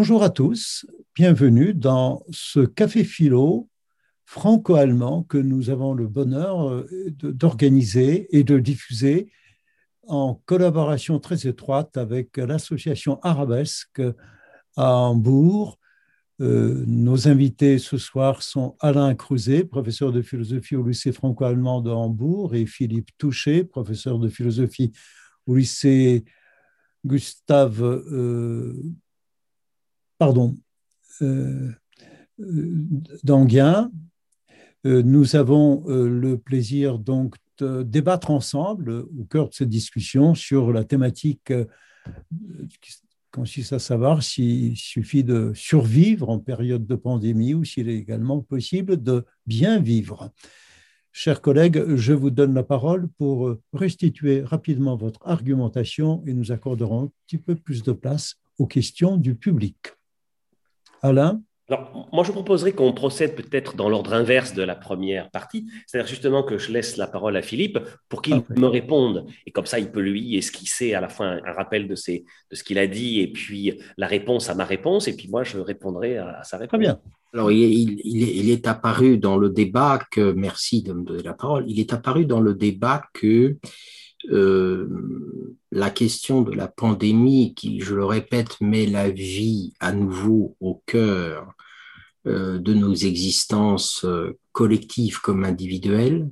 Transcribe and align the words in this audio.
Bonjour 0.00 0.22
à 0.22 0.30
tous, 0.30 0.86
bienvenue 1.16 1.74
dans 1.74 2.22
ce 2.30 2.60
café 2.60 3.02
philo 3.02 3.68
franco-allemand 4.26 5.24
que 5.24 5.38
nous 5.38 5.70
avons 5.70 5.92
le 5.92 6.06
bonheur 6.06 6.70
euh, 6.70 6.86
d'organiser 7.20 8.28
et 8.30 8.44
de 8.44 8.60
diffuser 8.60 9.32
en 10.06 10.40
collaboration 10.46 11.18
très 11.18 11.48
étroite 11.48 11.96
avec 11.96 12.36
l'association 12.36 13.18
Arabesque 13.24 14.00
à 14.76 14.94
Hambourg. 14.98 15.80
Euh, 16.40 16.84
nos 16.86 17.26
invités 17.26 17.80
ce 17.80 17.98
soir 17.98 18.44
sont 18.44 18.76
Alain 18.78 19.16
Cruzet, 19.16 19.64
professeur 19.64 20.12
de 20.12 20.22
philosophie 20.22 20.76
au 20.76 20.86
lycée 20.86 21.10
franco-allemand 21.10 21.80
de 21.80 21.90
Hambourg, 21.90 22.54
et 22.54 22.66
Philippe 22.66 23.10
Touché, 23.18 23.64
professeur 23.64 24.20
de 24.20 24.28
philosophie 24.28 24.92
au 25.48 25.56
lycée 25.56 26.24
Gustave 27.04 27.82
euh, 27.82 28.80
pardon, 30.18 30.56
euh, 31.22 31.70
euh. 32.40 32.84
Euh, 34.86 35.02
nous 35.02 35.34
avons 35.34 35.84
le 35.88 36.38
plaisir 36.38 37.00
donc 37.00 37.34
de 37.58 37.82
débattre 37.82 38.30
ensemble 38.30 38.90
au 39.18 39.24
cœur 39.24 39.48
de 39.48 39.54
cette 39.54 39.68
discussion 39.68 40.36
sur 40.36 40.72
la 40.72 40.84
thématique 40.84 41.52
qui 42.80 42.92
consiste 43.32 43.72
à 43.72 43.80
savoir 43.80 44.22
s'il 44.22 44.76
suffit 44.76 45.24
de 45.24 45.52
survivre 45.54 46.28
en 46.28 46.38
période 46.38 46.86
de 46.86 46.94
pandémie 46.94 47.54
ou 47.54 47.64
s'il 47.64 47.88
est 47.88 47.96
également 47.96 48.40
possible 48.40 49.02
de 49.02 49.24
bien 49.46 49.80
vivre. 49.80 50.30
Chers 51.10 51.42
collègues, 51.42 51.96
je 51.96 52.12
vous 52.12 52.30
donne 52.30 52.54
la 52.54 52.62
parole 52.62 53.08
pour 53.18 53.56
restituer 53.72 54.42
rapidement 54.42 54.96
votre 54.96 55.26
argumentation 55.26 56.22
et 56.24 56.34
nous 56.34 56.52
accorderons 56.52 57.06
un 57.06 57.10
petit 57.26 57.38
peu 57.38 57.56
plus 57.56 57.82
de 57.82 57.92
place 57.92 58.36
aux 58.58 58.68
questions 58.68 59.16
du 59.16 59.34
public. 59.34 59.97
Alain 61.02 61.40
alors, 61.70 62.08
moi, 62.14 62.24
je 62.24 62.32
proposerais 62.32 62.72
qu'on 62.72 62.94
procède 62.94 63.34
peut-être 63.34 63.76
dans 63.76 63.90
l'ordre 63.90 64.14
inverse 64.14 64.54
de 64.54 64.62
la 64.62 64.74
première 64.74 65.30
partie, 65.30 65.66
c'est-à-dire 65.86 66.08
justement 66.08 66.42
que 66.42 66.56
je 66.56 66.72
laisse 66.72 66.96
la 66.96 67.06
parole 67.06 67.36
à 67.36 67.42
Philippe 67.42 67.78
pour 68.08 68.22
qu'il 68.22 68.42
me 68.56 68.66
réponde. 68.66 69.26
Et 69.44 69.50
comme 69.50 69.66
ça, 69.66 69.78
il 69.78 69.90
peut 69.90 70.00
lui 70.00 70.36
esquisser 70.36 70.94
à 70.94 71.02
la 71.02 71.10
fin 71.10 71.40
un 71.44 71.52
rappel 71.52 71.86
de, 71.86 71.94
ses, 71.94 72.24
de 72.50 72.56
ce 72.56 72.64
qu'il 72.64 72.78
a 72.78 72.86
dit 72.86 73.20
et 73.20 73.30
puis 73.30 73.78
la 73.98 74.06
réponse 74.06 74.48
à 74.48 74.54
ma 74.54 74.64
réponse. 74.64 75.08
Et 75.08 75.16
puis 75.16 75.28
moi, 75.28 75.44
je 75.44 75.58
répondrai 75.58 76.16
à, 76.16 76.42
sa 76.42 76.56
réponse. 76.56 76.70
Très 76.70 76.78
bien. 76.78 77.00
Alors, 77.34 77.52
il, 77.52 78.00
il, 78.02 78.48
est, 78.48 78.66
apparu 78.66 79.18
dans 79.18 79.36
le 79.36 79.50
débat 79.50 80.00
que, 80.10 80.32
merci 80.32 80.82
de 80.82 80.94
me 80.94 81.04
donner 81.04 81.22
la 81.22 81.34
parole, 81.34 81.64
il 81.68 81.78
est 81.78 81.92
apparu 81.92 82.24
dans 82.24 82.40
le 82.40 82.54
débat 82.54 83.02
que 83.12 83.58
euh, 84.26 85.56
la 85.70 85.90
question 85.90 86.42
de 86.42 86.52
la 86.52 86.68
pandémie 86.68 87.54
qui, 87.54 87.80
je 87.80 87.94
le 87.94 88.04
répète, 88.04 88.60
met 88.60 88.86
la 88.86 89.10
vie 89.10 89.74
à 89.80 89.92
nouveau 89.92 90.56
au 90.60 90.82
cœur 90.86 91.52
euh, 92.26 92.58
de 92.58 92.74
nos 92.74 92.94
existences 92.94 94.04
euh, 94.04 94.38
collectives 94.52 95.20
comme 95.20 95.44
individuelles, 95.44 96.28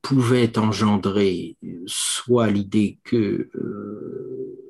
pouvait 0.00 0.58
engendrer 0.58 1.58
soit 1.84 2.46
l'idée 2.46 2.98
que 3.04 3.50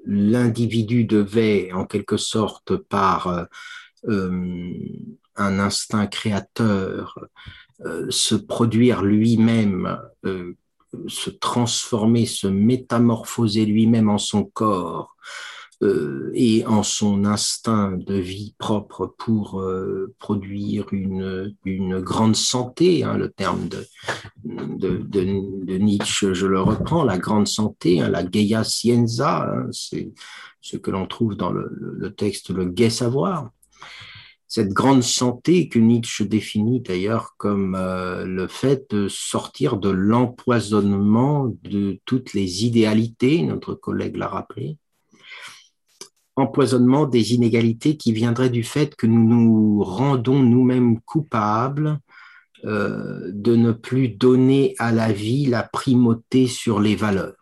l'individu 0.05 1.05
devait, 1.05 1.71
en 1.71 1.87
quelque 1.87 2.17
sorte, 2.17 2.75
par 2.75 3.47
un 4.09 5.59
instinct 5.61 6.09
créateur, 6.09 7.21
se 8.11 8.35
produire 8.35 9.03
lui-même 9.03 9.97
se 11.07 11.31
transformer, 11.31 12.27
se 12.27 12.47
métamorphoser 12.47 13.67
lui-même 13.67 14.09
en 14.09 14.19
son 14.19 14.45
corps 14.45 15.17
euh, 15.83 16.33
et 16.35 16.67
en 16.67 16.83
son 16.83 17.25
instinct 17.25 17.97
de 17.97 18.15
vie 18.15 18.55
propre 18.59 19.15
pour 19.17 19.61
euh, 19.61 20.13
produire 20.19 20.87
une, 20.93 21.55
une 21.65 22.01
grande 22.01 22.35
santé, 22.35 23.05
hein, 23.05 23.17
le 23.17 23.31
terme 23.31 23.69
de, 23.69 23.87
de, 24.45 25.79
Nietzsche, 25.79 26.35
je 26.35 26.47
le 26.47 26.61
reprends, 26.61 27.05
la 27.05 27.19
grande 27.19 27.47
santé, 27.47 28.01
hein, 28.01 28.09
la 28.09 28.29
geia 28.29 28.65
scienza, 28.65 29.49
hein, 29.49 29.69
c'est 29.71 30.11
ce 30.61 30.77
que 30.77 30.91
l'on 30.91 31.07
trouve 31.07 31.37
dans 31.37 31.53
le, 31.53 31.71
le 31.79 32.13
texte 32.13 32.51
Le 32.51 32.65
gai 32.65 32.91
savoir 32.91 33.51
cette 34.49 34.71
grande 34.71 35.03
santé 35.03 35.69
que 35.69 35.79
Nietzsche 35.79 36.25
définit 36.25 36.81
d'ailleurs 36.81 37.35
comme 37.37 37.75
euh, 37.75 38.25
le 38.25 38.49
fait 38.49 38.91
de 38.91 39.07
sortir 39.07 39.77
de 39.77 39.91
l'empoisonnement 39.91 41.55
de 41.65 42.01
toutes 42.07 42.33
les 42.33 42.65
idéalités, 42.65 43.43
notre 43.43 43.75
collègue 43.75 44.17
l'a 44.17 44.29
rappelé, 44.29 44.79
empoisonnement 46.35 47.05
des 47.05 47.35
inégalités 47.35 47.99
qui 47.99 48.13
viendraient 48.13 48.49
du 48.49 48.63
fait 48.65 48.97
que 48.97 49.07
nous 49.07 49.23
nous 49.23 49.85
rendons 49.85 50.43
nous-mêmes 50.43 51.01
coupables 51.01 51.99
euh, 52.65 53.31
de 53.33 53.55
ne 53.55 53.73
plus 53.73 54.09
donner 54.09 54.75
à 54.79 54.93
la 54.93 55.13
vie 55.13 55.45
la 55.45 55.63
primauté 55.63 56.47
sur 56.47 56.81
les 56.81 56.97
valeurs. 56.97 57.35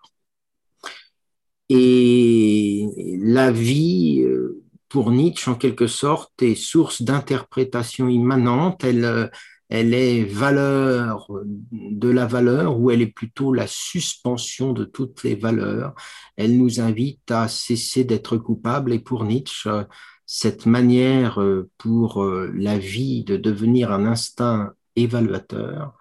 Et 1.68 2.86
la 3.22 3.50
vie, 3.50 4.22
euh, 4.22 4.62
pour 4.88 5.10
Nietzsche, 5.10 5.50
en 5.50 5.54
quelque 5.54 5.86
sorte, 5.86 6.42
est 6.42 6.54
source 6.54 7.02
d'interprétation 7.02 8.08
immanente. 8.08 8.84
Elle, 8.84 9.04
euh, 9.04 9.28
est 9.70 10.24
valeur 10.24 11.28
de 11.72 12.08
la 12.08 12.26
valeur 12.26 12.78
ou 12.78 12.90
elle 12.90 13.02
est 13.02 13.12
plutôt 13.12 13.52
la 13.52 13.66
suspension 13.66 14.72
de 14.72 14.84
toutes 14.84 15.24
les 15.24 15.34
valeurs. 15.34 15.94
Elle 16.36 16.56
nous 16.56 16.80
invite 16.80 17.30
à 17.30 17.48
cesser 17.48 18.04
d'être 18.04 18.36
coupable 18.36 18.92
et 18.92 19.00
pour 19.00 19.24
Nietzsche, 19.24 19.70
cette 20.26 20.66
manière 20.66 21.40
euh, 21.40 21.70
pour 21.78 22.22
euh, 22.22 22.52
la 22.54 22.78
vie 22.78 23.24
de 23.24 23.36
devenir 23.36 23.92
un 23.92 24.06
instinct 24.06 24.72
évaluateur 24.96 25.94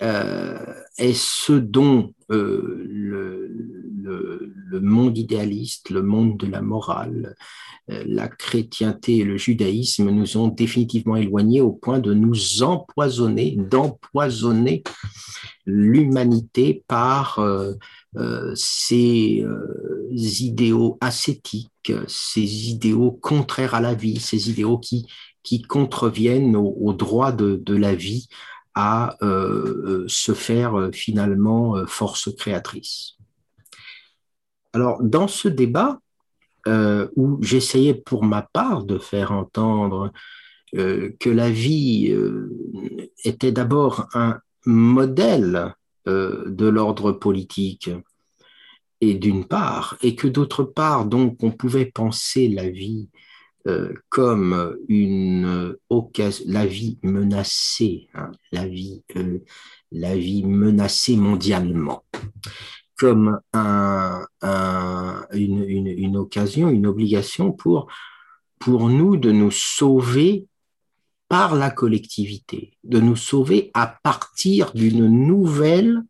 est 0.00 1.14
ce 1.14 1.52
dont 1.52 2.12
le, 2.28 3.50
le, 4.06 4.80
monde 4.80 5.16
idéaliste, 5.18 5.90
le 5.90 6.02
monde 6.02 6.36
de 6.36 6.46
la 6.46 6.62
morale, 6.62 7.34
euh, 7.90 8.02
la 8.06 8.28
chrétienté 8.28 9.18
et 9.18 9.24
le 9.24 9.36
judaïsme 9.36 10.10
nous 10.10 10.36
ont 10.36 10.48
définitivement 10.48 11.16
éloignés 11.16 11.60
au 11.60 11.72
point 11.72 11.98
de 11.98 12.14
nous 12.14 12.62
empoisonner, 12.62 13.56
d'empoisonner 13.56 14.82
l'humanité 15.66 16.84
par 16.88 17.38
euh, 17.38 17.74
euh, 18.16 18.52
ces 18.54 19.44
idéaux 20.10 20.98
ascétiques, 21.00 21.92
ces 22.08 22.70
idéaux 22.70 23.12
contraires 23.12 23.74
à 23.74 23.80
la 23.80 23.94
vie, 23.94 24.18
ces 24.18 24.50
idéaux 24.50 24.78
qui, 24.78 25.06
contreviennent 25.68 26.56
au, 26.56 26.92
droit 26.92 27.30
de, 27.30 27.76
la 27.76 27.94
vie 27.94 28.28
à 28.76 29.16
se 30.06 30.32
faire 30.34 30.90
finalement 30.92 31.86
force 31.86 32.28
créatrice. 32.36 33.16
Alors, 34.72 35.02
dans 35.02 35.26
ce 35.26 35.48
débat, 35.48 35.98
euh, 36.66 37.08
où 37.14 37.38
j'essayais 37.42 37.94
pour 37.94 38.24
ma 38.24 38.42
part 38.42 38.82
de 38.82 38.98
faire 38.98 39.30
entendre 39.30 40.12
euh, 40.74 41.12
que 41.20 41.30
la 41.30 41.48
vie 41.48 42.10
euh, 42.10 42.50
était 43.24 43.52
d'abord 43.52 44.08
un 44.14 44.38
modèle 44.64 45.74
de 46.06 46.68
l'ordre 46.68 47.10
politique, 47.10 47.90
et 49.00 49.14
d'une 49.14 49.44
part, 49.44 49.96
et 50.02 50.14
que 50.14 50.28
d'autre 50.28 50.62
part, 50.62 51.04
donc, 51.04 51.42
on 51.42 51.50
pouvait 51.50 51.86
penser 51.86 52.48
la 52.48 52.68
vie 52.68 53.08
comme 54.08 54.76
une 54.88 55.76
occasion, 55.90 56.44
la 56.48 56.66
vie 56.66 56.98
menacée, 57.02 58.08
hein, 58.14 58.30
la 58.52 58.66
vie, 58.66 59.02
la 59.90 60.16
vie 60.16 60.44
menacée 60.44 61.16
mondialement 61.16 62.04
comme 62.96 63.40
un, 63.52 64.26
une, 65.32 65.62
une, 65.68 66.16
occasion, 66.16 66.70
une 66.70 66.86
obligation 66.86 67.52
pour, 67.52 67.88
pour 68.58 68.88
nous 68.88 69.16
de 69.16 69.30
nous 69.30 69.50
sauver 69.50 70.46
par 71.28 71.54
la 71.54 71.70
collectivité, 71.70 72.76
de 72.84 73.00
nous 73.00 73.16
sauver 73.16 73.70
à 73.74 73.86
partir 73.86 74.72
d'une 74.72 75.06
nouvelle 75.06 76.02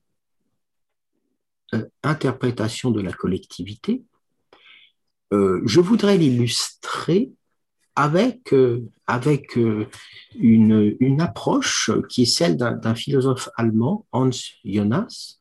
euh, 1.74 1.84
interprétation 2.02 2.90
de 2.90 3.00
la 3.00 3.12
collectivité. 3.12 4.04
Euh, 5.32 5.60
je 5.64 5.80
voudrais 5.80 6.18
l'illustrer 6.18 7.32
avec, 7.96 8.52
euh, 8.52 8.84
avec 9.06 9.56
euh, 9.58 9.86
une, 10.38 10.94
une 11.00 11.20
approche 11.22 11.90
qui 12.08 12.22
est 12.22 12.26
celle 12.26 12.56
d'un 12.56 12.94
philosophe 12.94 13.48
allemand, 13.56 14.06
Hans 14.12 14.30
Jonas, 14.64 15.38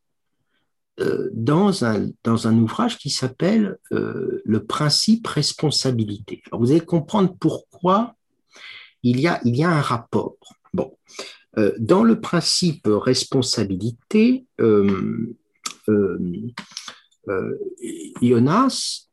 euh, 1.02 1.30
dans 1.34 1.84
un, 1.84 2.10
dans 2.24 2.48
un 2.48 2.58
ouvrage 2.58 2.98
qui 2.98 3.10
s'appelle 3.10 3.78
Le 3.92 4.60
principe 4.66 5.28
responsabilité. 5.28 6.42
Vous 6.54 6.72
allez 6.72 6.80
comprendre 6.80 7.36
pourquoi 7.38 8.16
il 9.04 9.20
y 9.20 9.28
a, 9.28 9.42
il 9.44 9.58
y 9.58 9.64
a 9.64 9.70
un 9.70 9.82
rapport. 9.82 10.38
Bon, 10.74 10.98
dans 11.78 12.04
le 12.04 12.20
principe 12.22 12.88
responsabilité, 12.88 14.46
Jonas 18.22 19.08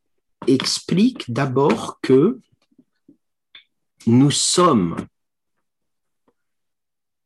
explique 0.46 1.32
d'abord 1.32 1.98
que 2.00 2.38
nous 4.06 4.30
sommes 4.30 4.96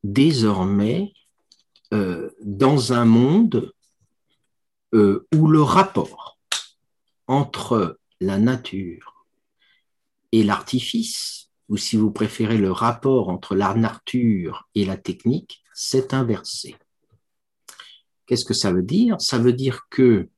désormais 0.03 1.13
euh, 1.93 2.29
dans 2.41 2.93
un 2.93 3.05
monde 3.05 3.71
euh, 4.93 5.27
où 5.35 5.47
le 5.47 5.61
rapport 5.61 6.37
entre 7.27 7.99
la 8.19 8.37
nature 8.37 9.25
et 10.31 10.43
l'artifice, 10.43 11.49
ou 11.69 11.77
si 11.77 11.97
vous 11.97 12.11
préférez 12.11 12.57
le 12.57 12.71
rapport 12.71 13.29
entre 13.29 13.55
la 13.55 13.73
nature 13.73 14.69
et 14.75 14.85
la 14.85 14.97
technique, 14.97 15.63
s'est 15.73 16.13
inversé. 16.13 16.75
Qu'est-ce 18.25 18.45
que 18.45 18.53
ça 18.53 18.71
veut 18.71 18.83
dire? 18.83 19.19
Ça 19.19 19.37
veut 19.37 19.53
dire 19.53 19.87
que 19.89 20.29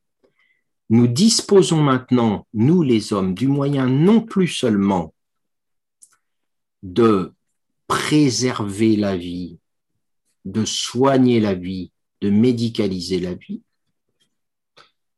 nous 0.88 1.06
disposons 1.06 1.82
maintenant, 1.82 2.46
nous 2.52 2.82
les 2.82 3.12
hommes, 3.12 3.34
du 3.34 3.46
moyen 3.46 3.86
non 3.86 4.20
plus 4.20 4.48
seulement 4.48 5.14
de 6.82 7.32
préserver 7.86 8.96
la 8.96 9.16
vie, 9.16 9.58
de 10.44 10.64
soigner 10.64 11.40
la 11.40 11.54
vie, 11.54 11.92
de 12.20 12.30
médicaliser 12.30 13.18
la 13.20 13.34
vie, 13.34 13.62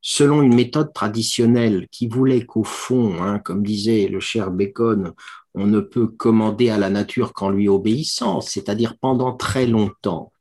selon 0.01 0.41
une 0.41 0.53
méthode 0.53 0.93
traditionnelle 0.93 1.87
qui 1.89 2.07
voulait 2.07 2.45
qu'au 2.45 2.63
fond, 2.63 3.21
hein, 3.21 3.39
comme 3.39 3.63
disait 3.63 4.07
le 4.07 4.19
cher 4.19 4.51
Bacon, 4.51 5.13
on 5.55 5.67
ne 5.67 5.79
peut 5.79 6.07
commander 6.07 6.69
à 6.69 6.77
la 6.77 6.89
nature 6.89 7.33
qu'en 7.33 7.49
lui 7.49 7.69
obéissant, 7.69 8.41
c'est-à-dire 8.41 8.97
pendant 8.97 9.33
très 9.33 9.65
longtemps. 9.65 10.31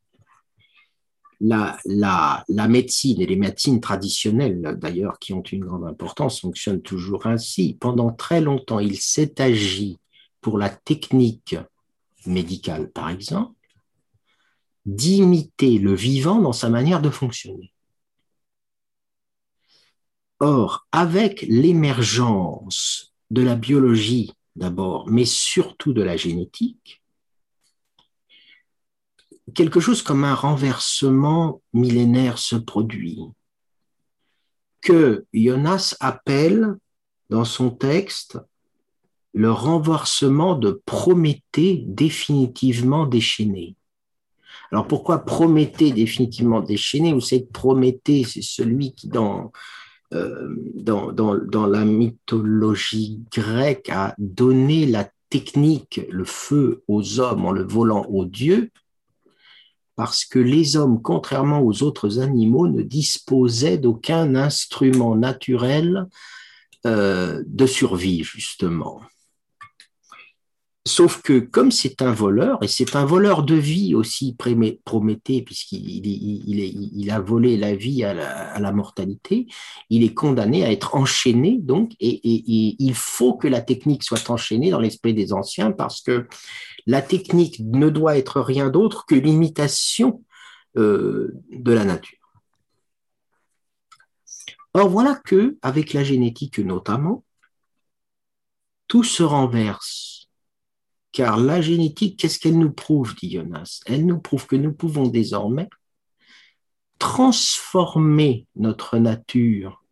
La, 1.41 1.77
la, 1.87 2.45
la, 2.49 2.69
médecine 2.69 3.21
et 3.21 3.27
les 3.27 3.37
médecines 3.37 3.81
traditionnelles, 3.81 4.79
d'ailleurs, 4.81 5.19
qui 5.19 5.33
ont 5.33 5.43
une 5.43 5.65
grande 5.65 5.85
importance, 5.85 6.41
fonctionnent 6.41 6.83
toujours 6.83 7.27
ainsi. 7.27 7.77
Pendant 7.81 8.13
très 8.13 8.41
longtemps, 8.41 8.79
il 8.79 8.97
s'est 8.97 9.41
agi 9.41 9.99
pour 10.43 10.59
la 10.59 10.69
technique 10.69 11.57
médicale, 12.27 12.91
par 12.91 13.09
exemple, 13.09 13.55
d'imiter 14.85 15.79
le 15.79 15.95
vivant 15.95 16.41
dans 16.41 16.53
sa 16.53 16.69
manière 16.69 17.01
de 17.01 17.09
fonctionner. 17.09 17.73
Or, 20.41 20.87
avec 20.91 21.43
l'émergence 21.43 23.15
de 23.31 23.43
la 23.43 23.55
biologie 23.55 24.33
d'abord, 24.57 25.09
mais 25.09 25.25
surtout 25.25 25.93
de 25.93 26.03
la 26.03 26.17
génétique, 26.17 27.03
quelque 29.55 29.81
chose 29.81 30.03
comme 30.03 30.25
un 30.25 30.35
renversement 30.35 31.63
millénaire 31.73 32.39
se 32.39 32.57
produit, 32.57 33.21
que 34.81 35.27
Jonas 35.33 35.97
appelle 36.01 36.75
dans 37.31 37.45
son 37.45 37.71
texte 37.71 38.39
le 39.35 39.51
renversement 39.51 40.55
de 40.55 40.83
Prométhée 40.85 41.85
définitivement 41.87 43.07
déchaîné. 43.07 43.77
Alors 44.71 44.87
pourquoi 44.87 45.25
Prométhée 45.25 45.93
définitivement 45.93 46.61
déchaîné? 46.61 47.13
Vous 47.13 47.21
savez, 47.21 47.47
Prométhée, 47.53 48.25
c'est 48.25 48.43
celui 48.43 48.95
qui, 48.95 49.09
dans, 49.09 49.53
euh, 50.13 50.49
dans, 50.75 51.67
la 51.67 51.85
mythologie 51.85 53.21
grecque, 53.33 53.89
a 53.91 54.15
donné 54.19 54.87
la 54.87 55.09
technique, 55.31 56.01
le 56.11 56.25
feu 56.25 56.83
aux 56.89 57.21
hommes 57.21 57.47
en 57.47 57.53
le 57.53 57.63
volant 57.63 58.05
aux 58.05 58.27
dieux, 58.27 58.71
parce 59.97 60.25
que 60.25 60.39
les 60.39 60.77
hommes, 60.77 61.01
contrairement 61.01 61.61
aux 61.61 61.83
autres 61.83 62.19
animaux, 62.19 62.69
ne 62.69 62.83
disposaient 62.83 63.79
d'aucun 63.79 64.35
instrument 64.35 65.17
naturel 65.17 66.07
euh, 66.87 67.43
de 67.47 67.67
survie, 67.67 68.25
justement. 68.25 69.01
Sauf 70.85 71.23
que 71.23 71.39
comme 71.39 71.71
c'est 71.71 72.03
un 72.03 72.13
voleur, 72.13 72.61
et 72.61 72.67
c'est 72.67 72.97
un 72.97 73.05
voleur 73.05 73.45
de 73.45 73.55
vie 73.55 73.95
aussi, 73.95 74.35
Prométhée, 74.85 75.43
puisqu'il 75.43 76.05
il, 76.05 77.11
a 77.13 77.21
volé 77.21 77.57
la 77.57 77.77
vie 77.77 78.03
à 78.03 78.15
la, 78.15 78.73
mortalité, 78.73 79.47
il 79.91 80.03
est 80.03 80.13
condamné 80.13 80.65
à 80.65 80.73
être 80.73 80.97
enchaîné, 80.97 81.59
donc, 81.61 81.93
et, 82.01 82.21
il 82.25 82.95
faut 82.95 83.35
que 83.35 83.47
la 83.47 83.61
technique 83.61 84.03
soit 84.03 84.29
enchaînée 84.29 84.71
dans 84.71 84.81
l'esprit 84.81 85.15
des 85.15 85.33
anciens, 85.33 85.71
parce 85.71 86.01
que 86.03 86.27
la 86.87 87.01
technique 87.01 87.61
ne 87.61 87.89
doit 87.89 88.19
être 88.19 88.41
rien 88.41 88.69
d'autre 88.69 89.07
que 89.07 89.15
l'imitation 89.15 90.25
euh, 90.77 91.33
de 91.53 91.73
la 91.73 91.85
nature. 91.85 92.19
Or 94.75 94.89
voilà 94.89 95.21
que, 95.25 95.59
avec 95.63 95.93
la 95.93 96.03
génétique 96.03 96.59
notamment, 96.59 97.25
tout 98.89 99.05
se 99.05 99.23
renverse 99.23 100.22
car 101.13 101.39
la 101.39 101.61
génétique, 101.61 102.19
qu'est-ce 102.19 102.39
qu'elle 102.39 102.59
nous 102.59 102.73
prouve, 102.73 103.15
dit 103.15 103.31
Jonas? 103.31 103.81
Elle 103.87 104.07
nous 104.07 104.19
prouve 104.19 104.47
que 104.47 104.57
nous 104.57 104.73
pouvons 104.73 105.07
désormais 105.07 105.69
transformer 106.99 108.47
notre 108.57 108.97
nature, 108.99 109.85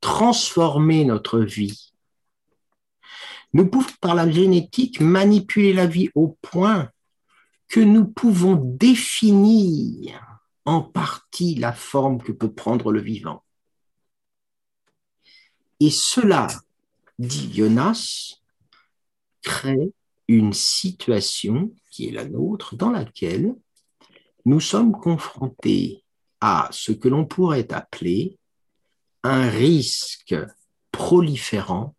transformer 0.00 1.04
notre 1.04 1.40
vie. 1.40 1.92
Nous 3.52 3.68
pouvons, 3.68 3.88
par 4.00 4.14
la 4.14 4.30
génétique, 4.30 5.00
manipuler 5.00 5.72
la 5.72 5.86
vie 5.86 6.10
au 6.14 6.36
point 6.42 6.90
que 7.68 7.80
nous 7.80 8.06
pouvons 8.06 8.56
définir 8.56 10.40
en 10.64 10.82
partie 10.82 11.54
la 11.54 11.72
forme 11.72 12.20
que 12.20 12.32
peut 12.32 12.52
prendre 12.52 12.92
le 12.92 13.00
vivant. 13.00 13.42
Et 15.78 15.90
cela, 15.90 16.48
dit 17.18 17.52
Jonas, 17.54 18.39
crée 19.42 19.92
une 20.28 20.52
situation 20.52 21.72
qui 21.90 22.08
est 22.08 22.12
la 22.12 22.24
nôtre 22.24 22.76
dans 22.76 22.90
laquelle 22.90 23.54
nous 24.44 24.60
sommes 24.60 24.92
confrontés 24.92 26.04
à 26.40 26.68
ce 26.72 26.92
que 26.92 27.08
l'on 27.08 27.26
pourrait 27.26 27.72
appeler 27.72 28.38
un 29.22 29.48
risque 29.50 30.34
proliférant 30.92 31.94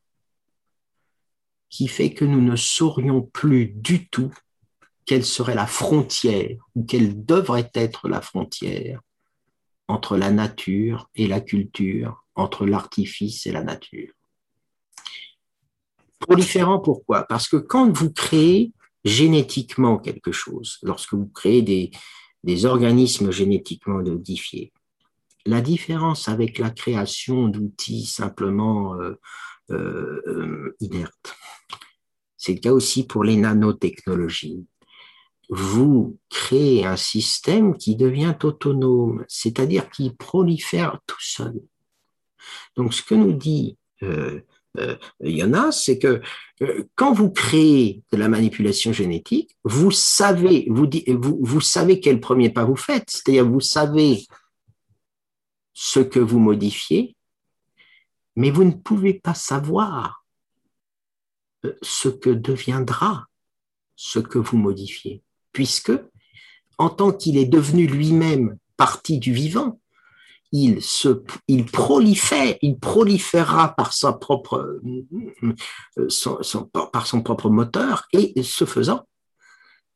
qui 1.70 1.88
fait 1.88 2.14
que 2.14 2.26
nous 2.26 2.42
ne 2.42 2.56
saurions 2.56 3.22
plus 3.22 3.68
du 3.68 4.10
tout 4.10 4.34
quelle 5.06 5.26
serait 5.26 5.56
la 5.56 5.68
frontière 5.68 6.58
ou 6.76 6.84
quelle 6.84 7.26
devrait 7.26 7.72
être 7.74 8.08
la 8.08 8.22
frontière 8.22 9.02
entre 9.88 10.18
la 10.18 10.32
nature 10.32 11.10
et 11.16 11.28
la 11.28 11.42
culture, 11.42 12.26
entre 12.36 12.66
l'artifice 12.66 13.46
et 13.46 13.52
la 13.52 13.64
nature. 13.64 14.14
Proliférant, 16.22 16.80
pourquoi? 16.80 17.24
Parce 17.24 17.48
que 17.48 17.58
quand 17.58 17.92
vous 17.92 18.12
créez 18.12 18.72
génétiquement 19.04 19.98
quelque 19.98 20.32
chose, 20.32 20.78
lorsque 20.84 21.14
vous 21.14 21.28
créez 21.28 21.62
des, 21.62 21.92
des 22.44 22.66
organismes 22.66 23.32
génétiquement 23.32 23.98
modifiés, 23.98 24.72
la 25.46 25.62
différence 25.62 26.28
avec 26.28 26.60
la 26.60 26.70
création 26.70 27.48
d'outils 27.48 28.06
simplement 28.06 28.96
euh, 28.96 29.20
euh, 29.72 30.76
inertes, 30.80 31.36
c'est 32.38 32.54
le 32.54 32.60
cas 32.60 32.72
aussi 32.72 33.06
pour 33.06 33.24
les 33.24 33.36
nanotechnologies. 33.36 34.66
Vous 35.50 36.18
créez 36.30 36.86
un 36.86 36.96
système 36.96 37.76
qui 37.76 37.96
devient 37.96 38.36
autonome, 38.44 39.26
c'est-à-dire 39.28 39.90
qui 39.90 40.12
prolifère 40.12 41.00
tout 41.06 41.20
seul. 41.20 41.60
Donc, 42.76 42.94
ce 42.94 43.04
que 43.04 43.16
nous 43.16 43.34
dit 43.34 43.78
euh, 44.04 44.42
euh, 44.78 44.96
il 45.20 45.36
y 45.38 45.44
en 45.44 45.54
a, 45.54 45.72
c'est 45.72 46.00
que 46.00 46.22
euh, 46.62 46.88
quand 46.96 47.14
vous 47.14 47.30
créez 47.30 48.04
de 48.12 48.18
la 48.18 48.30
manipulation 48.30 48.94
génétique, 48.94 49.58
vous 49.64 49.92
savez, 49.92 50.68
vous, 50.70 50.88
vous, 51.08 51.40
vous 51.42 51.62
savez 51.62 52.00
quel 52.00 52.20
premier 52.20 52.50
pas 52.50 52.64
vous 52.64 52.78
faites, 52.78 53.10
c'est-à-dire 53.10 53.48
vous 53.48 53.60
savez 53.60 54.26
ce 55.74 56.00
que 56.00 56.20
vous 56.20 56.40
modifiez, 56.40 57.16
mais 58.36 58.52
vous 58.52 58.64
ne 58.64 58.72
pouvez 58.72 59.14
pas 59.14 59.34
savoir 59.34 60.26
euh, 61.66 61.74
ce 61.82 62.08
que 62.08 62.30
deviendra 62.30 63.26
ce 63.96 64.20
que 64.20 64.40
vous 64.40 64.58
modifiez, 64.58 65.22
puisque 65.52 65.92
en 66.78 66.90
tant 66.90 67.12
qu'il 67.12 67.38
est 67.38 67.46
devenu 67.46 67.88
lui-même 67.88 68.58
partie 68.78 69.20
du 69.20 69.34
vivant, 69.34 69.81
il, 70.52 70.82
se, 70.82 71.24
il 71.48 71.66
prolifère, 71.66 72.56
il 72.62 72.78
proliférera 72.78 73.74
par 73.76 73.94
sa 73.94 74.14
propre, 74.14 74.80
euh, 75.98 76.10
son, 76.10 76.66
par 76.66 77.08
son 77.08 77.22
propre 77.22 77.50
moteur 77.50 78.08
et 78.14 78.44
ce 78.44 78.66
faisant, 78.66 79.08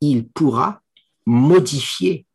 il 0.01 0.27
pourra 0.27 0.81
modifier 1.25 2.25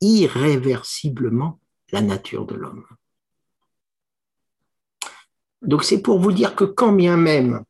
irréversiblement 0.00 1.58
la 1.92 2.02
nature 2.02 2.46
de 2.46 2.54
l'homme. 2.54 2.84
Donc 5.62 5.84
c'est 5.84 6.02
pour 6.02 6.18
vous 6.18 6.32
dire 6.32 6.54
que 6.54 6.64
quand 6.64 6.92
bien 6.92 7.16
même 7.16 7.64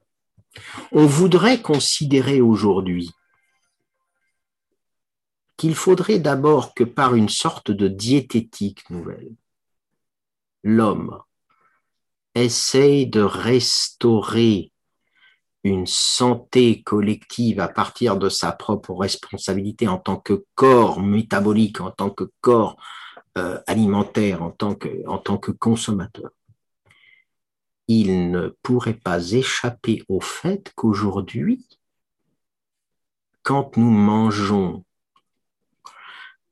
on 0.93 1.07
voudrait 1.07 1.63
considérer 1.63 2.41
aujourd'hui 2.41 3.11
qu'il 5.59 5.75
faudrait 5.75 6.21
d'abord 6.21 6.73
que 6.73 6.85
par 6.85 7.15
une 7.15 7.29
sorte 7.29 7.71
de 7.71 7.89
diététique 7.89 8.89
nouvelle, 8.89 9.35
l'homme 10.63 11.21
essaye 12.35 13.09
de 13.09 13.21
restaurer 13.21 14.73
une 15.65 15.87
santé 15.87 16.83
collective 16.83 17.59
à 17.59 17.67
partir 17.67 18.17
de 18.17 18.29
sa 18.29 18.53
propre 18.53 18.95
responsabilité 18.95 19.89
en 19.89 19.99
tant 19.99 20.17
que 20.17 20.45
corps 20.55 21.01
métabolique, 21.01 21.81
en 21.81 21.91
tant 21.91 22.11
que 22.11 22.31
corps 22.41 22.77
euh, 23.37 23.61
alimentaire, 23.67 24.43
en 24.43 24.53
tant 24.53 24.77
que, 24.77 24.89
en 25.09 25.19
tant 25.19 25.39
que 25.39 25.51
consommateur, 25.51 26.31
il 27.89 28.31
ne 28.31 28.55
pourrait 28.63 28.95
pas 28.95 29.33
échapper 29.33 30.05
au 30.09 30.21
fait 30.21 30.73
qu'aujourd'hui, 30.77 31.67
quand 33.43 33.77
nous 33.77 33.91
mangeons, 33.91 34.85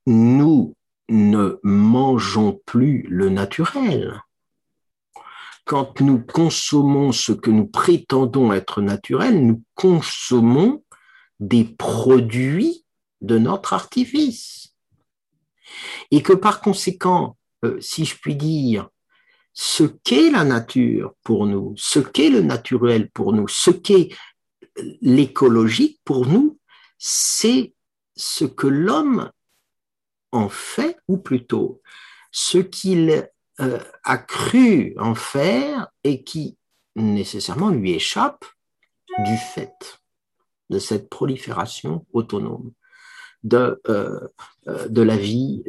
nous 0.07 0.75
ne 1.09 1.59
mangeons 1.63 2.61
plus 2.65 3.07
le 3.09 3.29
naturel 3.29 4.23
quand 5.67 6.01
nous 6.01 6.21
consommons 6.21 7.11
ce 7.13 7.33
que 7.33 7.51
nous 7.51 7.67
prétendons 7.67 8.53
être 8.53 8.81
naturel, 8.81 9.45
nous 9.45 9.63
consommons 9.75 10.85
des 11.41 11.65
produits 11.65 12.85
de 13.21 13.37
notre 13.37 13.73
artifice. 13.73 14.75
Et 16.13 16.23
que 16.23 16.33
par 16.33 16.61
conséquent, 16.61 17.37
euh, 17.65 17.79
si 17.81 18.05
je 18.05 18.17
puis 18.17 18.37
dire, 18.37 18.89
ce 19.53 19.83
qu'est 19.83 20.31
la 20.31 20.45
nature 20.45 21.15
pour 21.25 21.47
nous, 21.47 21.75
ce 21.77 21.99
qu'est 21.99 22.31
le 22.31 22.43
naturel 22.43 23.11
pour 23.11 23.33
nous, 23.33 23.49
ce 23.49 23.71
qu'est 23.73 24.11
l'écologique 25.01 26.01
pour 26.05 26.27
nous, 26.27 26.59
c'est 26.97 27.75
ce 28.15 28.45
que 28.45 28.69
l'homme 28.69 29.33
en 30.33 30.49
fait, 30.49 30.99
ou 31.09 31.19
plutôt 31.19 31.81
ce 32.31 32.59
qu'il 32.59 33.29
euh, 33.61 33.79
a 34.05 34.19
cru 34.19 34.95
en 34.99 35.15
faire 35.15 35.89
et 36.05 36.23
qui 36.23 36.59
nécessairement 36.95 37.71
lui 37.71 37.93
échappe 37.93 38.45
du 39.25 39.37
fait 39.37 40.01
de 40.69 40.79
cette 40.79 41.09
prolifération 41.09 42.05
autonome 42.13 42.73
de, 43.45 43.81
euh, 43.89 44.21
euh, 44.69 45.05
la 45.05 45.17
vie 45.17 45.63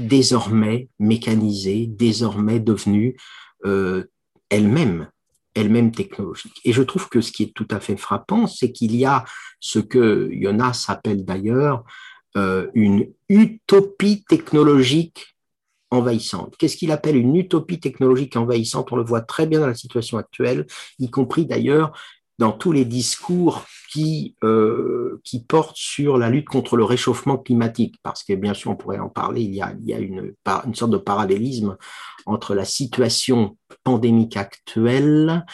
désormais 0.00 0.88
mécanisée, 0.98 1.86
désormais 1.86 2.60
devenue 2.60 3.16
elle-même 4.50 5.08
elle-même 5.54 5.92
technologique. 5.92 6.60
Et 6.64 6.72
je 6.72 6.82
trouve 6.82 7.08
que 7.08 7.20
ce 7.20 7.32
qui 7.32 7.44
est 7.44 7.54
tout 7.54 7.68
à 7.70 7.80
fait 7.80 7.96
frappant, 7.96 8.46
c'est 8.46 8.72
qu'il 8.72 8.96
y 8.96 9.04
a 9.04 9.24
ce 9.60 9.78
que 9.78 10.30
Jonas 10.32 10.86
appelle 10.88 11.24
d'ailleurs 11.24 11.84
une 12.34 13.12
utopie 13.28 14.24
technologique 14.28 15.36
envahissante. 15.90 16.56
Qu'est-ce 16.56 16.76
qu'il 16.76 16.90
appelle 16.90 17.16
une 17.16 17.36
utopie 17.36 17.78
technologique 17.78 18.36
envahissante? 18.36 18.90
On 18.92 18.96
le 18.96 19.04
voit 19.04 19.20
très 19.20 19.46
bien 19.46 19.60
dans 19.60 19.66
la 19.66 19.74
situation 19.74 20.18
actuelle, 20.18 20.66
y 20.98 21.10
compris 21.10 21.46
d'ailleurs 21.46 21.92
dans 22.38 22.52
tous 22.52 22.72
les 22.72 22.84
discours 22.84 23.66
qui, 23.90 24.34
euh, 24.42 25.20
qui 25.22 25.44
portent 25.44 25.76
sur 25.76 26.16
la 26.16 26.30
lutte 26.30 26.48
contre 26.48 26.76
le 26.76 26.84
réchauffement 26.84 27.36
climatique, 27.36 27.96
parce 28.02 28.24
que 28.24 28.32
bien 28.32 28.54
sûr, 28.54 28.70
on 28.70 28.76
pourrait 28.76 28.98
en 28.98 29.10
parler, 29.10 29.42
il 29.42 29.54
y 29.54 29.60
a, 29.60 29.74
il 29.78 29.86
y 29.86 29.94
a 29.94 29.98
une, 29.98 30.34
une 30.66 30.74
sorte 30.74 30.90
de 30.90 30.96
parallélisme 30.96 31.76
entre 32.26 32.54
la 32.54 32.64
situation 32.64 33.56
pandémique 33.84 34.36
actuelle 34.36 35.44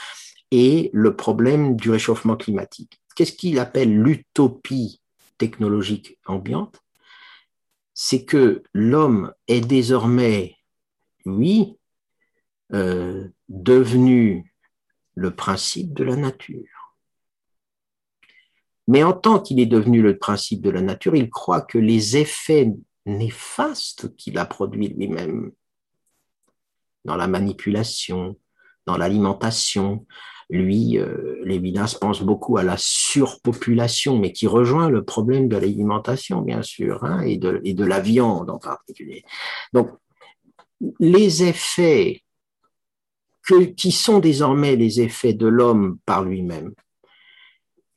et 0.51 0.89
le 0.93 1.17
problème 1.17 1.77
du 1.77 1.91
réchauffement 1.91 2.37
climatique. 2.37 3.01
Qu'est-ce 3.17 3.33
qu'il 3.33 3.59
appelle 3.59 3.93
l'utopie 3.93 5.03
technologique 5.39 6.19
ambiante 6.27 6.83
c'est 8.01 8.25
que 8.25 8.63
l'homme 8.75 9.35
est 9.49 9.61
désormais, 9.61 10.57
oui, 11.25 11.77
euh, 12.73 13.29
devenu 13.49 14.55
le 15.17 15.35
principe 15.35 15.95
de 15.95 16.05
la 16.05 16.15
nature. 16.15 16.95
Mais 18.87 19.03
en 19.03 19.13
tant 19.13 19.41
qu'il 19.41 19.59
est 19.59 19.67
devenu 19.67 20.01
le 20.01 20.17
principe 20.17 20.63
de 20.63 20.71
la 20.71 20.81
nature, 20.81 21.17
il 21.17 21.29
croit 21.29 21.61
que 21.61 21.77
les 21.77 22.17
effets 22.17 22.73
néfastes 23.05 24.15
qu'il 24.15 24.39
a 24.39 24.47
produits 24.47 24.91
lui-même, 24.91 25.51
dans 27.05 27.17
la 27.17 27.27
manipulation, 27.27 28.39
dans 28.87 28.97
l'alimentation, 28.97 30.07
lui, 30.51 30.99
euh, 30.99 31.43
Lévinas 31.45 31.97
pense 32.01 32.23
beaucoup 32.23 32.57
à 32.57 32.63
la 32.63 32.77
surpopulation, 32.79 34.19
mais 34.19 34.33
qui 34.33 34.47
rejoint 34.47 34.89
le 34.89 35.05
problème 35.05 35.49
de 35.49 35.57
l'alimentation, 35.57 36.41
bien 36.41 36.63
sûr, 36.63 37.05
hein, 37.05 37.21
et, 37.21 37.37
de, 37.37 37.85
la 37.85 38.01
viande 38.01 38.49
en 38.49 38.59
particulier. 38.59 39.25
Donc, 39.73 39.91
les 41.01 41.45
effets 41.45 42.23
que, 43.43 43.65
qui 43.65 43.93
sont 43.93 44.21
désormais 44.21 44.77
les 44.77 45.01
effets 45.01 45.35
de 45.35 45.47
l'homme 45.47 45.99
par 46.07 46.25
lui-même, 46.25 46.73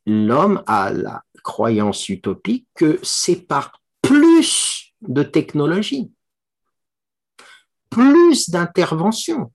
l'homme 0.05 0.61
a 0.67 0.91
la 0.91 1.23
croyance 1.43 2.09
utopique 2.09 2.67
que 2.75 2.99
c'est 3.01 3.47
par 3.47 3.81
plus 4.01 4.93
de 5.01 5.23
technologie, 5.23 6.11
plus 7.89 8.49
d'intervention, 8.49 9.51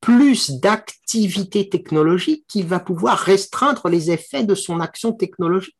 plus 0.00 0.50
d'activité 0.60 1.68
technologique 1.68 2.44
qu'il 2.48 2.66
va 2.66 2.80
pouvoir 2.80 3.18
restreindre 3.18 3.88
les 3.88 4.10
effets 4.10 4.44
de 4.44 4.54
son 4.54 4.80
action 4.80 5.12
technologique. 5.12 5.76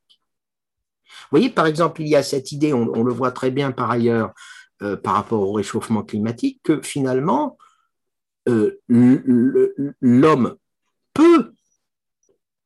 Vous 1.09 1.39
voyez, 1.39 1.51
par 1.51 1.67
exemple, 1.67 2.03
il 2.03 2.09
y 2.09 2.17
a 2.17 2.23
cette 2.23 2.53
idée, 2.53 2.73
on, 2.73 3.03
le 3.03 3.13
voit 3.13 3.33
très 3.33 3.51
bien 3.51 3.73
par 3.73 3.91
ailleurs 3.91 4.33
euh, 4.83 4.97
par 4.97 5.15
rapport 5.15 5.41
au 5.41 5.53
réchauffement 5.53 6.03
climatique, 6.03 6.61
que 6.63 6.81
finalement, 6.83 7.59
euh, 8.49 8.81
l'homme 8.89 10.57
peut, 11.15 11.53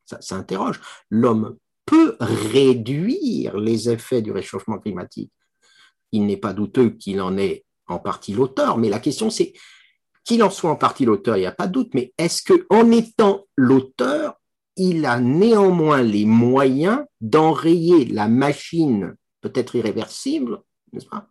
ça, 0.05 0.21
ça 0.21 0.37
interroge, 0.37 0.81
l'homme 1.11 1.57
peut 1.87 2.17
réduire 2.21 3.57
les 3.57 3.91
effets 3.91 4.23
du 4.23 4.31
réchauffement 4.31 4.79
climatique. 4.79 5.33
Il 6.13 6.27
n'est 6.27 6.37
pas 6.37 6.53
douteux 6.53 6.91
qu'il 6.91 7.21
en 7.21 7.37
est 7.37 7.65
en 7.87 7.99
partie 7.99 8.33
l'auteur, 8.33 8.79
mais 8.79 8.89
la 8.89 9.01
question 9.01 9.31
c'est 9.31 9.53
qu'il 10.25 10.43
en 10.43 10.51
soit 10.51 10.71
en 10.71 10.77
partie 10.77 11.05
l'auteur, 11.05 11.37
il 11.37 11.41
n'y 11.41 11.47
a 11.47 11.53
pas 11.53 11.67
de 11.67 11.73
doute, 11.73 11.95
mais 11.95 12.13
est-ce 12.19 12.43
qu'en 12.43 12.91
étant 12.91 13.47
l'auteur, 13.57 14.41
il 14.77 15.05
a 15.05 15.21
néanmoins 15.21 16.03
les 16.03 16.25
moyens 16.25 17.05
d'enrayer 17.21 18.07
la 18.07 18.29
machine, 18.29 19.15
peut-être 19.41 19.75
irréversible, 19.75 20.63
n'est-ce 20.93 21.07
pas, 21.07 21.29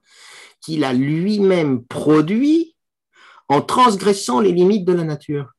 qu'il 0.59 0.83
a 0.83 0.93
lui-même 0.93 1.83
produit 1.85 2.75
en 3.47 3.61
transgressant 3.61 4.39
les 4.39 4.51
limites 4.51 4.85
de 4.85 4.93
la 4.93 5.03
nature? 5.03 5.51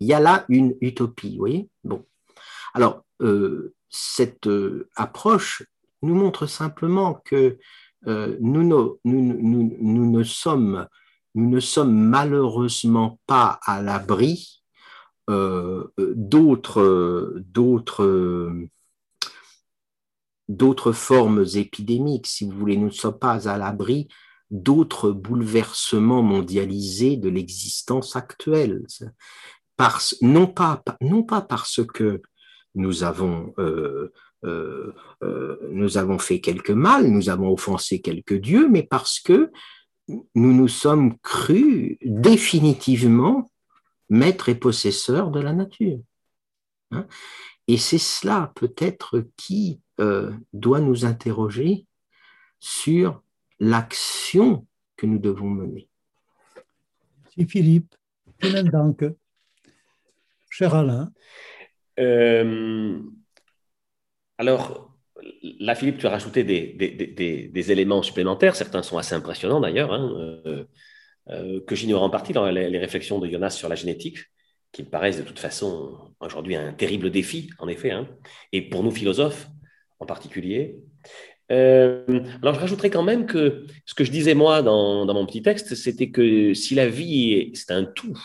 Il 0.00 0.08
y 0.08 0.12
a 0.12 0.20
là 0.20 0.44
une 0.48 0.74
utopie, 0.80 1.32
vous 1.32 1.38
voyez? 1.38 1.68
Bon. 1.82 2.04
Alors, 2.74 3.04
euh, 3.22 3.74
cette 3.88 4.48
euh, 4.48 4.88
approche 4.96 5.62
nous 6.02 6.14
montre 6.14 6.46
simplement 6.46 7.14
que 7.24 7.58
euh, 8.06 8.36
nous, 8.40 8.98
ne 9.04 10.22
sommes 10.24 10.86
nous 11.34 11.50
ne 11.50 11.60
sommes 11.60 11.94
malheureusement 11.94 13.18
pas 13.26 13.58
à 13.64 13.82
l'abri 13.82 14.62
euh, 15.30 15.88
d'autres, 15.98 17.34
d'autres, 17.46 18.52
d'autres 20.48 20.92
formes 20.92 21.44
épidémiques, 21.54 22.26
si 22.26 22.44
vous 22.44 22.52
voulez. 22.52 22.76
Nous 22.76 22.86
ne 22.86 22.90
sommes 22.90 23.18
pas 23.18 23.48
à 23.48 23.58
l'abri 23.58 24.08
d'autres 24.50 25.10
bouleversements 25.10 26.22
mondialisés 26.22 27.16
de 27.16 27.28
l'existence 27.28 28.14
actuelle. 28.16 28.84
Parce, 29.76 30.16
non, 30.20 30.46
pas, 30.46 30.82
non 31.00 31.24
pas 31.24 31.40
parce 31.40 31.80
que 31.84 32.22
nous 32.76 33.02
avons, 33.02 33.54
euh, 33.58 34.12
euh, 34.44 35.58
nous 35.70 35.96
avons 35.98 36.18
fait 36.18 36.40
quelque 36.40 36.72
mal, 36.72 37.08
nous 37.08 37.30
avons 37.30 37.52
offensé 37.52 38.00
quelques 38.00 38.38
dieux, 38.38 38.68
mais 38.68 38.82
parce 38.82 39.18
que 39.18 39.50
nous 40.08 40.52
nous 40.52 40.68
sommes 40.68 41.18
crus 41.18 41.96
définitivement 42.02 43.50
maîtres 44.08 44.48
et 44.48 44.54
possesseurs 44.54 45.30
de 45.30 45.40
la 45.40 45.52
nature. 45.52 46.00
Hein. 46.90 47.06
et 47.66 47.78
c'est 47.78 47.98
cela 47.98 48.52
peut-être 48.54 49.24
qui 49.36 49.80
euh, 49.98 50.32
doit 50.52 50.80
nous 50.80 51.04
interroger 51.06 51.86
sur 52.60 53.22
l'action 53.58 54.66
que 54.96 55.06
nous 55.06 55.18
devons 55.18 55.48
mener. 55.50 55.88
Merci 57.24 57.46
Philippe. 57.46 57.94
Dank. 58.40 59.04
Cher 60.50 60.74
Alain. 60.74 61.12
Euh, 61.98 63.00
alors, 64.38 64.93
là, 65.60 65.74
Philippe, 65.74 65.98
tu 65.98 66.06
as 66.06 66.10
rajouté 66.10 66.44
des, 66.44 67.72
éléments 67.72 68.02
supplémentaires. 68.02 68.56
Certains 68.56 68.82
sont 68.82 68.98
assez 68.98 69.14
impressionnants 69.14 69.60
d'ailleurs, 69.60 69.92
hein, 69.92 70.12
euh, 70.46 70.64
euh, 71.30 71.60
que 71.66 71.74
j'ignore 71.74 72.02
en 72.02 72.10
partie 72.10 72.32
dans 72.32 72.48
les, 72.50 72.78
réflexions 72.78 73.18
de 73.18 73.28
Jonas 73.28 73.50
sur 73.50 73.68
la 73.68 73.74
génétique, 73.74 74.18
qui 74.72 74.82
me 74.82 74.88
paraissent 74.88 75.18
de 75.18 75.22
toute 75.22 75.38
façon 75.38 75.96
aujourd'hui 76.20 76.56
un 76.56 76.72
terrible 76.72 77.10
défi, 77.10 77.50
en 77.58 77.68
effet, 77.68 77.90
hein, 77.90 78.08
et 78.52 78.62
pour 78.62 78.82
nous 78.82 78.90
philosophes 78.90 79.48
en 80.00 80.06
particulier. 80.06 80.76
alors, 81.48 82.54
je 82.54 82.60
rajouterais 82.60 82.90
quand 82.90 83.04
même 83.04 83.26
que 83.26 83.66
ce 83.86 83.94
que 83.94 84.04
je 84.04 84.10
disais 84.10 84.34
moi 84.34 84.62
dans, 84.62 85.06
dans 85.06 85.14
mon 85.14 85.26
petit 85.26 85.42
texte, 85.42 85.74
c'était 85.74 86.10
que 86.10 86.54
si 86.54 86.74
la 86.74 86.88
vie, 86.88 87.52
c'est 87.54 87.70
un 87.70 87.84
tout, 87.84 88.18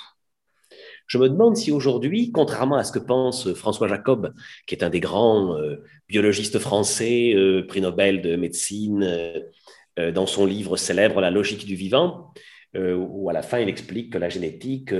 je 1.09 1.17
me 1.17 1.27
demande 1.27 1.57
si 1.57 1.71
aujourd'hui, 1.71 2.31
contrairement 2.31 2.77
à 2.77 2.83
ce 2.83 2.91
que 2.91 2.99
pense 2.99 3.51
François 3.53 3.87
Jacob, 3.87 4.33
qui 4.67 4.75
est 4.75 4.83
un 4.83 4.91
des 4.91 4.99
grands 4.99 5.57
euh, 5.57 5.83
biologistes 6.07 6.59
français, 6.59 7.33
euh, 7.33 7.65
prix 7.65 7.81
Nobel 7.81 8.21
de 8.21 8.35
médecine, 8.35 9.03
euh, 9.03 10.11
dans 10.11 10.27
son 10.27 10.45
livre 10.45 10.77
célèbre 10.77 11.19
La 11.19 11.31
logique 11.31 11.65
du 11.65 11.75
vivant, 11.75 12.31
où 12.73 13.29
à 13.29 13.33
la 13.33 13.41
fin 13.41 13.59
il 13.59 13.67
explique 13.67 14.13
que 14.13 14.17
la 14.17 14.29
génétique, 14.29 14.93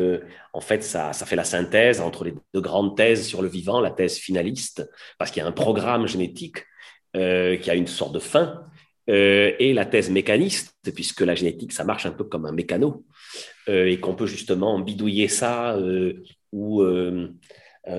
en 0.51 0.59
fait, 0.59 0.83
ça, 0.83 1.13
fait 1.13 1.37
la 1.37 1.45
synthèse 1.45 2.01
entre 2.01 2.25
les 2.25 2.33
deux 2.53 2.59
grandes 2.59 2.97
thèses 2.97 3.25
sur 3.25 3.41
le 3.41 3.47
vivant, 3.47 3.79
la 3.79 3.91
thèse 3.91 4.17
finaliste, 4.17 4.89
parce 5.17 5.31
qu'il 5.31 5.41
y 5.41 5.45
a 5.45 5.47
un 5.47 5.53
programme 5.53 6.05
génétique 6.05 6.65
qui 7.13 7.69
a 7.69 7.75
une 7.75 7.87
sorte 7.87 8.13
de 8.13 8.19
fin, 8.19 8.65
et 9.07 9.71
la 9.73 9.85
thèse 9.85 10.09
mécaniste, 10.09 10.75
puisque 10.93 11.21
la 11.21 11.35
génétique, 11.35 11.71
ça 11.71 11.85
marche 11.85 12.05
un 12.05 12.11
peu 12.11 12.25
comme 12.25 12.45
un 12.45 12.51
mécano. 12.51 13.05
Euh, 13.69 13.86
et 13.86 14.00
qu'on 14.00 14.15
peut 14.15 14.25
justement 14.25 14.79
bidouiller 14.79 15.27
ça 15.27 15.75
euh, 15.75 16.24
ou 16.51 16.81
euh, 16.81 17.29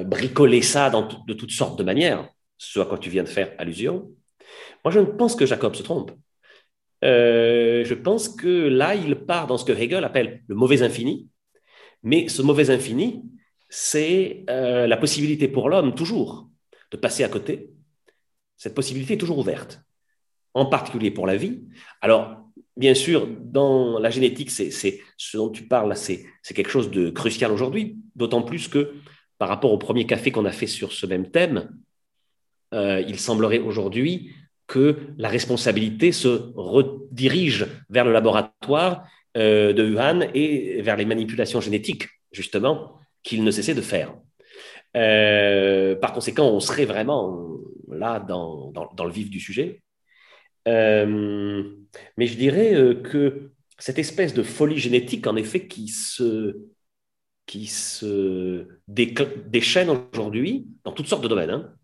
bricoler 0.04 0.62
ça 0.62 0.90
de 0.90 1.32
toutes 1.32 1.52
sortes 1.52 1.78
de 1.78 1.84
manières, 1.84 2.28
ce 2.58 2.80
à 2.80 2.84
quoi 2.84 2.98
tu 2.98 3.10
viens 3.10 3.22
de 3.22 3.28
faire 3.28 3.52
allusion. 3.58 4.10
Moi, 4.84 4.92
je 4.92 5.00
pense 5.00 5.36
que 5.36 5.46
Jacob 5.46 5.74
se 5.74 5.82
trompe. 5.82 6.12
je 7.02 7.94
pense 7.94 8.28
que 8.28 8.68
là, 8.68 8.94
il 8.94 9.14
part 9.14 9.46
dans 9.46 9.58
ce 9.58 9.64
que 9.64 9.72
Hegel 9.72 10.04
appelle 10.04 10.42
le 10.46 10.54
mauvais 10.54 10.82
infini, 10.82 11.28
mais 12.02 12.28
ce 12.28 12.42
mauvais 12.42 12.70
infini, 12.70 13.22
c'est 13.68 14.44
la 14.48 14.96
possibilité 14.96 15.48
pour 15.48 15.68
l'homme 15.68 15.94
toujours 15.94 16.48
de 16.90 16.96
passer 16.96 17.24
à 17.24 17.28
côté. 17.28 17.70
Cette 18.56 18.74
possibilité 18.74 19.14
est 19.14 19.18
toujours 19.18 19.38
ouverte, 19.38 19.82
en 20.54 20.66
particulier 20.66 21.10
pour 21.10 21.26
la 21.26 21.36
vie. 21.36 21.62
Alors, 22.00 22.39
bien 22.80 22.94
sûr, 22.94 23.28
dans 23.28 23.98
la 23.98 24.08
génétique, 24.08 24.50
c'est 24.50 24.70
ce 25.18 25.36
dont 25.36 25.50
tu 25.50 25.64
parles, 25.64 25.94
c'est 25.96 26.24
quelque 26.54 26.70
chose 26.70 26.90
de 26.90 27.10
crucial 27.10 27.52
aujourd'hui, 27.52 27.98
d'autant 28.16 28.40
plus 28.40 28.68
que 28.68 28.94
par 29.36 29.50
rapport 29.50 29.70
au 29.70 29.76
premier 29.76 30.06
café 30.06 30.30
qu'on 30.30 30.46
a 30.46 30.50
fait 30.50 30.66
sur 30.66 30.92
ce 30.92 31.04
même 31.04 31.30
thème, 31.30 31.70
euh, 32.72 33.02
il 33.06 33.18
semblerait 33.18 33.58
aujourd'hui 33.58 34.30
que 34.66 34.96
la 35.18 35.28
responsabilité 35.28 36.10
se 36.10 36.52
redirige 36.54 37.66
vers 37.90 38.06
le 38.06 38.12
laboratoire 38.12 39.04
euh, 39.36 39.74
de 39.74 39.82
Wuhan 39.92 40.30
et 40.32 40.80
vers 40.80 40.96
les 40.96 41.04
manipulations 41.04 41.60
génétiques, 41.60 42.08
justement, 42.32 42.98
qu'il 43.22 43.44
ne 43.44 43.50
cessait 43.50 43.74
de 43.74 43.82
faire. 43.82 44.14
Euh, 44.96 45.96
par 45.96 46.14
conséquent, 46.14 46.48
on 46.48 46.60
serait 46.60 46.86
vraiment 46.86 47.46
là 47.88 48.20
dans 48.20 48.72
le 49.04 49.12
vif 49.12 49.28
du 49.28 49.38
sujet. 49.38 49.82
Euh, 50.68 51.74
mais 52.16 52.26
je 52.26 52.36
dirais 52.36 52.74
euh, 52.74 52.94
que 52.94 53.52
cette 53.78 53.98
espèce 53.98 54.34
de 54.34 54.42
folie 54.42 54.78
génétique, 54.78 55.26
en 55.26 55.36
effet, 55.36 55.66
qui 55.66 55.88
se, 55.88 56.56
qui 57.46 57.66
se 57.66 58.66
déchaîne 58.88 59.90
aujourd'hui 60.12 60.66
dans 60.84 60.92
toutes 60.92 61.06
sortes 61.06 61.22
de 61.22 61.28
domaines, 61.28 61.50
hein, 61.50 61.74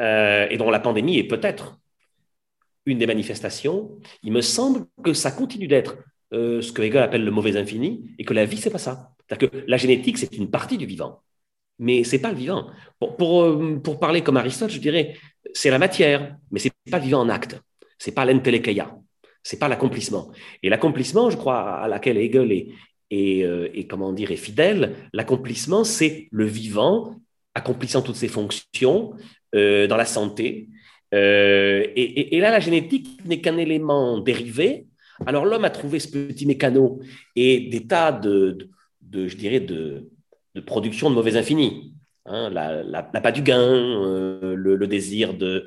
euh, 0.00 0.48
et 0.50 0.56
dont 0.56 0.70
la 0.70 0.80
pandémie 0.80 1.18
est 1.18 1.24
peut-être 1.24 1.78
une 2.86 2.98
des 2.98 3.06
manifestations, 3.06 3.98
il 4.22 4.32
me 4.32 4.40
semble 4.40 4.86
que 5.04 5.12
ça 5.12 5.30
continue 5.30 5.68
d'être 5.68 5.98
ce 6.30 6.72
que 6.72 6.82
Hegel 6.82 7.02
appelle 7.02 7.24
le 7.24 7.30
mauvais 7.30 7.56
infini, 7.56 8.14
et 8.18 8.24
que 8.24 8.34
la 8.34 8.44
vie, 8.44 8.58
c'est 8.58 8.70
pas 8.70 8.78
ça. 8.78 9.12
C'est-à-dire 9.26 9.50
que 9.50 9.64
la 9.66 9.76
génétique, 9.78 10.18
c'est 10.18 10.36
une 10.36 10.50
partie 10.50 10.76
du 10.76 10.84
vivant, 10.84 11.22
mais 11.78 12.04
c'est 12.04 12.18
pas 12.18 12.30
le 12.30 12.36
vivant. 12.36 12.70
Pour, 12.98 13.16
pour, 13.16 13.58
pour, 13.82 13.98
parler 13.98 14.22
comme 14.22 14.36
Aristote, 14.36 14.70
je 14.70 14.78
dirais, 14.78 15.16
c'est 15.54 15.70
la 15.70 15.78
matière, 15.78 16.36
mais 16.50 16.60
c'est 16.60 16.72
pas 16.90 16.98
le 16.98 17.04
vivant 17.04 17.20
en 17.20 17.28
acte 17.28 17.60
c'est 17.98 18.12
pas 18.12 18.24
l'entelekeia, 18.24 18.96
c'est 19.42 19.58
pas 19.58 19.68
l'accomplissement. 19.68 20.30
Et 20.62 20.68
l'accomplissement, 20.68 21.30
je 21.30 21.36
crois, 21.36 21.80
à 21.80 21.88
laquelle 21.88 22.18
Hegel 22.18 22.52
est, 22.52 22.68
est, 23.10 23.44
euh, 23.44 23.68
comment 23.88 24.12
dire, 24.12 24.30
est 24.30 24.36
fidèle, 24.36 24.94
l'accomplissement, 25.12 25.84
c'est 25.84 26.28
le 26.30 26.44
vivant 26.44 27.16
accomplissant 27.54 28.02
toutes 28.02 28.16
ses 28.16 28.28
fonctions 28.28 29.14
euh, 29.54 29.86
dans 29.86 29.96
la 29.96 30.04
santé. 30.04 30.68
Euh, 31.14 31.86
et, 31.96 32.38
là, 32.40 32.50
la 32.50 32.60
génétique 32.60 33.24
n'est 33.24 33.40
qu'un 33.40 33.56
élément 33.56 34.18
dérivé. 34.18 34.86
Alors 35.26 35.44
l'homme 35.44 35.64
a 35.64 35.70
trouvé 35.70 35.98
ce 35.98 36.08
petit 36.08 36.46
mécano 36.46 37.00
et 37.34 37.68
des 37.70 37.86
tas 37.86 38.12
de, 38.12 38.70
je 39.12 39.34
dirais, 39.36 39.60
de, 39.60 40.10
production 40.66 41.10
de 41.10 41.14
mauvais 41.14 41.36
infinis. 41.36 41.94
Hein, 42.26 42.50
la, 42.50 42.82
la, 42.82 43.32
du 43.32 43.42
gain, 43.42 43.72
le, 44.54 44.86
désir 44.86 45.34
de, 45.34 45.64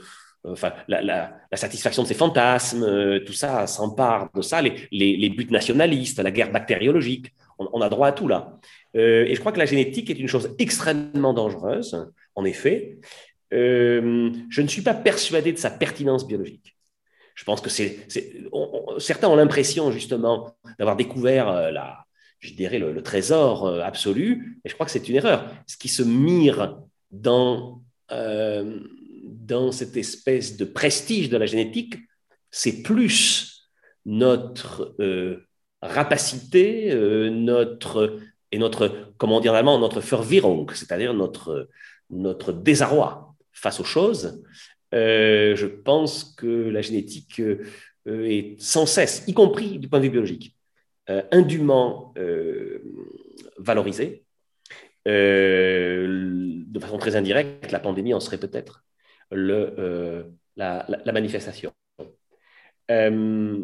enfin, 0.48 0.74
la, 0.88 1.34
satisfaction 1.54 2.04
de 2.04 2.08
ses 2.08 2.14
fantasmes, 2.14 2.84
euh, 2.84 3.20
tout 3.26 3.34
ça 3.34 3.68
s'empare 3.68 4.30
de 4.34 4.42
ça, 4.42 4.62
les, 4.62 5.30
buts 5.30 5.48
nationalistes, 5.50 6.20
la 6.20 6.32
guerre 6.32 6.52
bactériologique, 6.52 7.34
on, 7.60 7.82
a 7.82 7.90
droit 7.90 8.08
à 8.08 8.12
tout 8.12 8.28
là. 8.28 8.58
Euh, 8.96 9.26
et 9.26 9.36
je 9.36 9.40
crois 9.40 9.52
que 9.52 9.60
la 9.60 9.66
génétique 9.66 10.10
est 10.10 10.20
une 10.20 10.28
chose 10.28 10.56
extrêmement 10.58 11.34
dangereuse, 11.34 12.12
en 12.36 12.44
effet. 12.44 12.98
Euh, 13.54 14.32
je 14.50 14.62
ne 14.62 14.68
suis 14.68 14.82
pas 14.82 14.96
persuadé 14.96 15.52
de 15.54 15.58
sa 15.58 15.70
pertinence 15.70 16.26
biologique. 16.26 16.76
Je 17.36 17.44
pense 17.44 17.62
que 17.62 17.70
c'est, 17.70 18.08
certains 18.98 19.28
ont 19.28 19.36
l'impression 19.36 19.92
justement 19.92 20.56
d'avoir 20.80 20.96
découvert 20.96 21.72
la, 21.72 22.06
je 22.40 22.54
dirais 22.54 22.80
le, 22.80 23.02
trésor 23.02 23.68
absolu, 23.82 24.60
et 24.66 24.70
je 24.70 24.74
crois 24.74 24.86
que 24.86 24.92
c'est 24.92 25.08
une 25.08 25.16
erreur. 25.16 25.50
Ce 25.68 25.78
qui 25.78 25.88
se 25.88 26.04
mire 26.04 26.80
dans 27.12 27.82
dans 29.46 29.72
cette 29.72 29.98
espèce 29.98 30.58
de 30.58 30.66
prestige 30.66 31.30
de 31.30 31.38
la 31.38 31.46
génétique, 31.46 31.96
c'est 32.52 32.84
plus 32.84 33.70
notre 34.06 34.96
euh, 35.00 35.48
rapacité, 35.82 36.92
euh, 36.92 37.30
notre, 37.30 38.20
et 38.52 38.60
notre, 38.60 39.14
comment 39.18 39.40
dire 39.40 39.54
en 39.54 39.56
allemand, 39.56 39.80
notre 39.80 40.00
Verwirrung, 40.00 40.72
c'est-à-dire 40.74 41.14
notre, 41.14 41.70
notre 42.10 42.52
désarroi 42.52 43.36
face 43.52 43.80
aux 43.80 43.86
choses. 43.86 44.44
Euh, 44.94 45.56
je 45.56 45.66
pense 45.68 46.36
que 46.38 46.70
la 46.70 46.82
génétique 46.82 47.42
est 48.06 48.60
sans 48.60 48.86
cesse, 48.86 49.24
y 49.28 49.34
compris 49.34 49.80
du 49.80 49.88
point 49.88 50.00
de 50.00 50.06
vue 50.06 50.12
biologique, 50.12 50.56
indûment 51.32 52.14
valorisée. 53.58 54.24
de 55.06 56.80
façon 56.80 56.98
très 56.98 57.16
indirecte, 57.16 57.72
la 57.72 57.80
pandémie 57.80 58.14
en 58.14 58.20
serait 58.20 58.40
peut-être 58.40 58.84
le, 59.32 59.74
euh, 59.80 60.24
la, 60.56 61.12
manifestation. 61.14 61.72
Euh, 62.90 63.64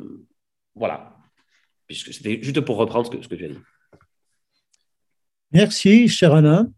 voilà, 0.76 1.18
puisque 1.86 2.14
c'était 2.14 2.42
juste 2.42 2.62
pour 2.62 2.78
reprendre 2.78 3.12
ce 3.12 3.28
que, 3.28 3.36
tu 3.36 3.46
as 3.46 3.50
dit. 3.50 3.60
Merci, 5.52 6.08
cher 6.08 6.34
Alain. 6.34 6.72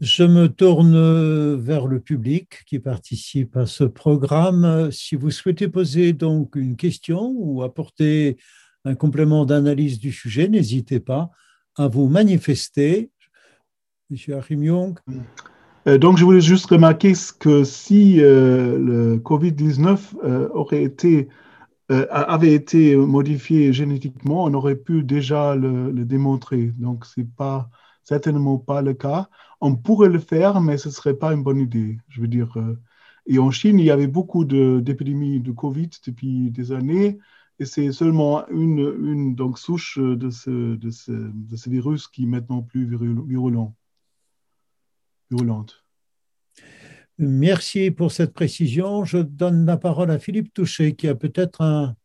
Je 0.00 0.24
me 0.24 0.48
tourne 0.48 1.54
vers 1.56 1.86
le 1.86 2.00
public 2.00 2.64
qui 2.66 2.78
participe 2.78 3.56
à 3.56 3.66
ce 3.66 3.84
programme. 3.84 4.90
Si 4.90 5.16
vous 5.16 5.30
souhaitez 5.30 5.68
poser 5.68 6.12
donc 6.12 6.56
une 6.56 6.76
question 6.76 7.32
ou 7.36 7.62
apporter 7.62 8.36
un 8.84 8.94
complément 8.94 9.44
d'analyse 9.44 9.98
du 9.98 10.12
sujet, 10.12 10.48
n'hésitez 10.48 11.00
pas 11.00 11.30
à 11.76 11.88
vous 11.88 12.08
manifester. 12.08 13.10
Monsieur 14.08 14.36
Achim 14.36 14.62
Young. 14.62 14.98
Euh, 15.86 15.98
donc, 15.98 16.18
je 16.18 16.24
voulais 16.24 16.40
juste 16.40 16.66
remarquer 16.66 17.12
que 17.38 17.62
si 17.64 18.20
euh, 18.20 18.78
le 18.78 19.18
Covid-19 19.18 20.16
euh, 20.24 20.48
avait 22.10 22.52
été 22.54 22.96
modifié 22.96 23.72
génétiquement, 23.72 24.44
on 24.44 24.54
aurait 24.54 24.76
pu 24.76 25.04
déjà 25.04 25.54
le, 25.54 25.92
démontrer. 26.04 26.72
Donc, 26.78 27.04
ce 27.06 27.20
n'est 27.20 27.28
certainement 28.02 28.58
pas 28.58 28.82
le 28.82 28.94
cas. 28.94 29.28
On 29.60 29.76
pourrait 29.76 30.08
le 30.08 30.18
faire, 30.18 30.60
mais 30.60 30.78
ce 30.78 30.88
ne 30.88 30.92
serait 30.92 31.14
pas 31.14 31.32
une 31.32 31.42
bonne 31.44 31.60
idée. 31.60 31.98
Je 32.08 32.20
veux 32.20 32.28
dire, 32.28 32.56
et 33.26 33.38
en 33.38 33.50
Chine, 33.52 33.78
il 33.78 33.86
y 33.86 33.90
avait 33.90 34.06
beaucoup 34.08 34.44
d'épidémies 34.44 35.40
de, 35.40 35.52
Covid 35.52 35.90
depuis 36.06 36.50
des 36.50 36.72
années. 36.72 37.18
Et 37.60 37.64
c'est 37.64 37.92
seulement 37.92 38.46
une, 38.48 39.34
donc, 39.36 39.58
souche 39.58 39.98
de, 39.98 40.30
ce, 40.30 40.76
de 40.76 40.90
ce 40.90 41.70
virus 41.70 42.08
qui 42.08 42.24
est 42.24 42.26
maintenant 42.26 42.62
plus 42.62 42.86
virulent. 42.86 43.74
Merci 47.18 47.90
pour 47.90 48.12
cette 48.12 48.34
précision. 48.34 49.04
Je 49.04 49.18
donne 49.18 49.64
la 49.64 49.76
parole 49.76 50.10
à 50.10 50.18
Philippe 50.18 50.52
Touché 50.52 50.94
qui 50.94 51.08
a 51.08 51.14
peut-être 51.14 51.62
un, 51.62 51.96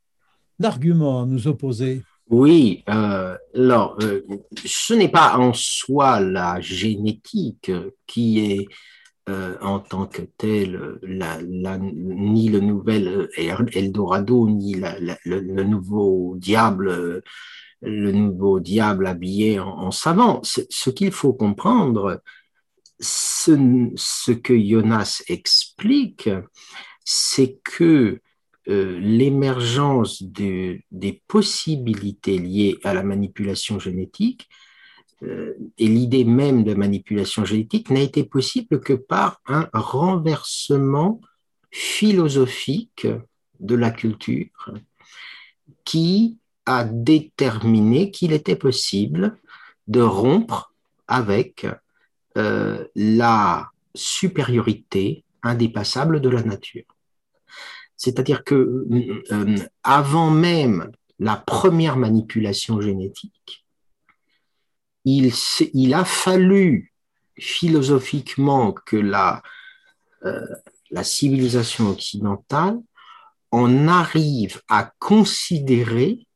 argument 0.64 1.24
à 1.24 1.26
nous 1.26 1.48
opposer. 1.48 2.04
Oui, 2.30 2.84
euh, 2.90 3.38
alors, 3.56 3.98
euh, 4.04 4.22
ce 4.64 4.94
n'est 4.94 5.10
pas 5.10 5.38
en 5.38 5.54
soi 5.54 6.22
la 6.22 6.62
génétique 6.62 7.72
qui 8.08 8.40
est 8.40 8.68
euh, 9.30 9.56
en 9.62 9.80
tant 9.80 10.06
que 10.06 10.22
telle 10.38 10.80
ni 11.04 12.50
le 12.50 12.60
nouvel 12.60 13.30
Eldorado, 13.38 14.50
ni 14.50 14.76
le, 14.76 15.64
nouveau 15.64 16.36
diable, 16.38 17.22
le 17.82 18.12
nouveau 18.12 18.60
diable 18.60 19.08
habillé 19.08 19.60
en 19.60 19.92
savant. 19.92 20.42
Ce 20.44 20.90
qu'il 20.90 21.12
faut 21.12 21.34
comprendre, 21.34 22.22
ce, 23.02 24.32
que 24.32 24.58
Jonas 24.58 25.24
explique, 25.28 26.30
c'est 27.04 27.60
que 27.64 28.22
euh, 28.70 29.00
l'émergence 29.00 30.24
des 30.24 31.24
possibilités 31.28 32.38
liées 32.38 32.78
à 32.84 32.94
la 32.94 33.04
manipulation 33.04 33.80
génétique 33.80 34.48
euh, 35.24 35.54
et 35.78 35.88
l'idée 35.88 36.26
même 36.26 36.64
de 36.64 36.74
manipulation 36.74 37.44
génétique 37.44 37.90
n'a 37.90 38.02
été 38.02 38.24
possible 38.24 38.80
que 38.80 38.94
par 38.94 39.42
un 39.48 39.68
renversement 39.74 41.22
philosophique 41.72 43.08
de 43.60 43.76
la 43.76 43.92
culture 43.92 44.74
qui 45.84 46.38
a 46.66 46.84
déterminé 46.84 48.12
qu'il 48.12 48.34
était 48.34 48.56
possible 48.56 49.38
de 49.88 50.02
rompre 50.02 50.74
avec 51.08 51.66
euh, 52.38 52.86
la 52.96 53.70
supériorité 53.94 55.24
indépassable 55.44 56.22
de 56.22 56.30
la 56.30 56.44
nature. 56.44 56.86
C'est-à-dire 57.98 58.44
que 58.44 58.88
euh, 59.32 59.58
avant 59.84 60.32
même 60.32 60.92
la 61.20 61.36
première 61.36 61.98
manipulation 61.98 62.82
génétique, 62.82 63.66
il, 65.06 65.32
il 65.74 65.94
a 65.94 66.06
fallu 66.06 66.94
philosophiquement 67.38 68.72
que 68.72 68.98
la, 68.98 69.42
euh, 70.26 70.46
la 70.90 71.04
civilisation 71.04 71.90
occidentale 71.90 72.80
en 73.52 73.88
arrive 73.88 74.62
à 74.68 74.92
considérer 75.00 76.28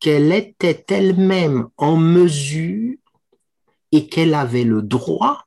qu'elle 0.00 0.32
était 0.32 0.84
elle-même 0.88 1.68
en 1.76 1.96
mesure 1.96 2.96
et 3.92 4.08
qu'elle 4.08 4.34
avait 4.34 4.64
le 4.64 4.82
droit 4.82 5.44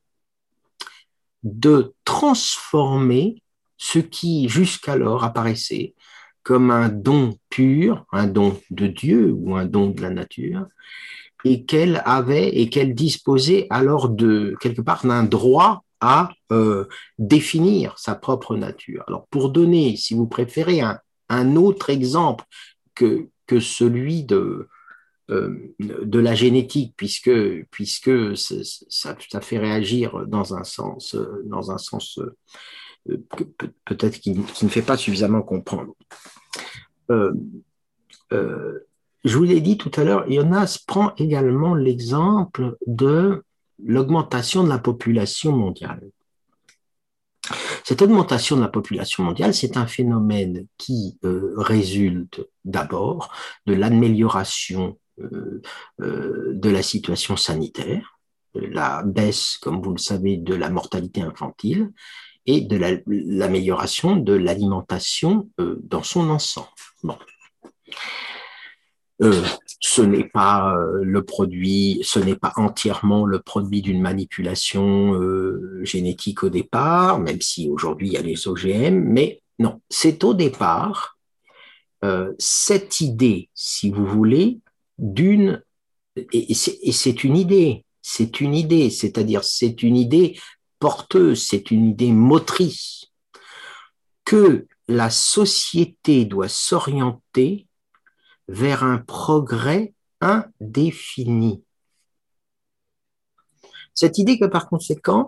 de 1.43 1.93
transformer 2.05 3.41
ce 3.77 3.99
qui 3.99 4.47
jusqu'alors 4.47 5.23
apparaissait 5.23 5.95
comme 6.43 6.71
un 6.71 6.89
don 6.89 7.37
pur, 7.49 8.05
un 8.11 8.27
don 8.27 8.59
de 8.69 8.87
Dieu 8.87 9.31
ou 9.31 9.55
un 9.55 9.65
don 9.65 9.89
de 9.89 10.01
la 10.01 10.09
nature, 10.09 10.65
et 11.43 11.65
qu'elle 11.65 12.01
avait 12.05 12.49
et 12.49 12.69
qu'elle 12.69 12.93
disposait 12.93 13.67
alors 13.69 14.09
de 14.09 14.55
quelque 14.59 14.81
part 14.81 15.05
d'un 15.05 15.23
droit 15.23 15.83
à 15.99 16.31
euh, 16.51 16.85
définir 17.19 17.97
sa 17.97 18.15
propre 18.15 18.55
nature. 18.55 19.03
Alors 19.07 19.27
pour 19.27 19.49
donner, 19.49 19.95
si 19.95 20.13
vous 20.15 20.27
préférez, 20.27 20.81
un, 20.81 20.99
un 21.29 21.55
autre 21.55 21.89
exemple 21.89 22.45
que, 22.95 23.27
que 23.45 23.59
celui 23.59 24.23
de, 24.23 24.67
de 25.31 26.19
la 26.19 26.35
génétique, 26.35 26.93
puisque, 26.97 27.31
puisque 27.71 28.37
ça, 28.37 29.15
ça, 29.29 29.41
fait 29.41 29.57
réagir 29.57 30.27
dans 30.27 30.55
un 30.55 30.63
sens, 30.63 31.15
dans 31.45 31.71
un 31.71 31.77
sens 31.77 32.19
euh, 33.09 33.17
peut-être 33.85 34.19
qui, 34.19 34.35
qui, 34.41 34.65
ne 34.65 34.69
fait 34.69 34.81
pas 34.81 34.97
suffisamment 34.97 35.41
comprendre. 35.41 35.93
Euh, 37.09 37.31
je 39.23 39.37
vous 39.37 39.43
l'ai 39.43 39.61
dit 39.61 39.77
tout 39.77 39.91
à 39.95 40.03
l'heure, 40.03 40.29
Jonas 40.29 40.79
prend 40.85 41.13
également 41.15 41.75
l'exemple 41.75 42.77
de 42.87 43.43
l'augmentation 43.83 44.63
de 44.63 44.69
la 44.69 44.79
population 44.79 45.55
mondiale. 45.55 46.01
Cette 47.83 48.01
augmentation 48.01 48.55
de 48.55 48.61
la 48.61 48.67
population 48.67 49.23
mondiale, 49.23 49.53
c'est 49.53 49.77
un 49.77 49.87
phénomène 49.87 50.67
qui 50.77 51.17
euh, 51.23 51.53
résulte 51.57 52.41
d'abord 52.63 53.33
de 53.65 53.73
l'amélioration 53.73 54.81
euh, 54.81 54.91
euh, 54.91 55.10
de 55.99 56.69
la 56.69 56.83
situation 56.83 57.35
sanitaire, 57.37 58.19
la 58.53 59.03
baisse, 59.03 59.57
comme 59.61 59.81
vous 59.81 59.91
le 59.91 59.99
savez, 59.99 60.37
de 60.37 60.55
la 60.55 60.69
mortalité 60.69 61.21
infantile 61.21 61.91
et 62.45 62.61
de 62.61 62.77
l'amélioration 62.77 64.15
de 64.15 64.33
l'alimentation 64.33 65.49
dans 65.57 66.03
son 66.03 66.29
ensemble. 66.29 66.67
Bon. 67.03 67.17
Euh, 69.21 69.43
ce 69.79 70.01
n'est 70.01 70.27
pas 70.27 70.75
euh, 70.75 71.03
le 71.03 71.23
produit, 71.23 71.99
ce 72.03 72.19
n'est 72.19 72.35
pas 72.35 72.53
entièrement 72.55 73.25
le 73.25 73.39
produit 73.39 73.81
d'une 73.81 74.01
manipulation 74.01 75.13
euh, 75.13 75.79
génétique 75.83 76.43
au 76.43 76.49
départ, 76.49 77.19
même 77.19 77.41
si 77.41 77.69
aujourd'hui 77.69 78.07
il 78.07 78.13
y 78.13 78.17
a 78.17 78.21
les 78.21 78.47
OGM, 78.47 78.95
mais 78.95 79.41
non, 79.59 79.81
c'est 79.89 80.23
au 80.23 80.33
départ 80.33 81.17
cette 82.39 82.99
idée, 82.99 83.51
si 83.53 83.91
vous 83.91 84.07
voulez, 84.07 84.57
d'une 85.01 85.61
et 86.15 86.53
c'est 86.53 87.23
une 87.23 87.37
idée, 87.37 87.85
c'est 88.01 88.41
une 88.41 88.53
idée, 88.53 88.89
c'est-à-dire 88.89 89.43
c'est 89.43 89.81
une 89.83 89.95
idée 89.95 90.39
porteuse, 90.79 91.45
c'est 91.45 91.71
une 91.71 91.87
idée 91.87 92.11
motrice 92.11 93.05
que 94.25 94.67
la 94.87 95.09
société 95.09 96.25
doit 96.25 96.49
s'orienter 96.49 97.67
vers 98.47 98.83
un 98.83 98.97
progrès 98.97 99.93
indéfini. 100.19 101.63
Cette 103.93 104.17
idée 104.17 104.37
que 104.37 104.45
par 104.45 104.67
conséquent, 104.67 105.27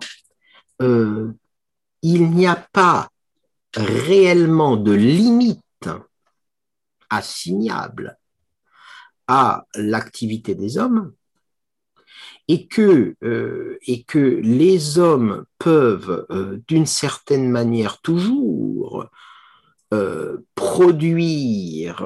euh, 0.81 1.31
il 2.01 2.29
n'y 2.31 2.47
a 2.47 2.55
pas 2.73 3.09
réellement 3.73 4.75
de 4.75 4.91
limite 4.91 5.89
assignable 7.09 8.17
à 9.27 9.65
l'activité 9.75 10.55
des 10.55 10.77
hommes 10.77 11.13
et 12.47 12.67
que, 12.67 13.15
euh, 13.23 13.77
les 14.43 14.99
hommes 14.99 15.45
peuvent, 15.59 16.25
euh, 16.29 16.59
d'une 16.67 16.85
certaine 16.85 17.49
manière, 17.49 18.01
toujours 18.01 19.07
produire 20.55 22.03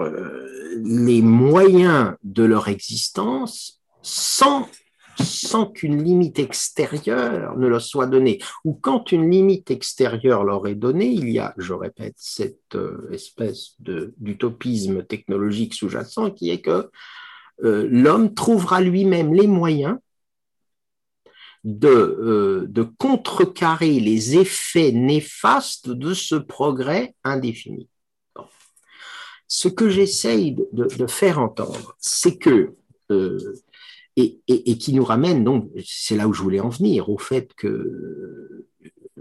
les 0.83 1.21
moyens 1.21 2.15
de 2.21 2.43
leur 2.43 2.67
existence 2.67 3.81
sans, 4.01 4.67
sans 5.19 5.65
qu'une 5.65 6.03
limite 6.03 6.39
extérieure 6.39 7.57
ne 7.57 7.67
leur 7.67 7.81
soit 7.81 8.07
donnée. 8.07 8.39
Ou 8.65 8.73
quand 8.73 9.11
une 9.11 9.29
limite 9.29 9.71
extérieure 9.71 10.43
leur 10.43 10.67
est 10.67 10.75
donnée, 10.75 11.07
il 11.07 11.29
y 11.29 11.39
a, 11.39 11.53
je 11.57 11.73
répète, 11.73 12.15
cette 12.17 12.75
euh, 12.75 13.09
espèce 13.11 13.75
d'utopisme 13.79 15.03
technologique 15.03 15.73
sous-jacent 15.73 16.31
qui 16.31 16.49
est 16.49 16.61
que 16.61 16.89
euh, 17.63 17.87
l'homme 17.89 18.33
trouvera 18.33 18.81
lui-même 18.81 19.33
les 19.33 19.47
moyens 19.47 19.97
de, 21.63 21.87
euh, 21.89 22.65
de, 22.69 22.83
contrecarrer 22.83 23.99
les 23.99 24.37
effets 24.37 24.91
néfastes 24.91 25.89
de 25.89 26.13
ce 26.13 26.35
progrès 26.35 27.15
indéfini 27.23 27.89
ce 29.47 29.67
que 29.67 29.89
j'essaye 29.89 30.55
de, 30.73 31.07
faire 31.07 31.39
entendre, 31.39 31.95
c'est 31.99 32.37
que, 32.37 32.73
et, 34.17 34.77
qui 34.77 34.93
nous 34.93 35.03
ramène, 35.03 35.43
donc, 35.43 35.69
c'est 35.85 36.15
là 36.15 36.27
où 36.27 36.33
je 36.33 36.41
voulais 36.41 36.59
en 36.59 36.69
venir, 36.69 37.09
au 37.09 37.19
fait 37.19 37.53
que 37.53 38.67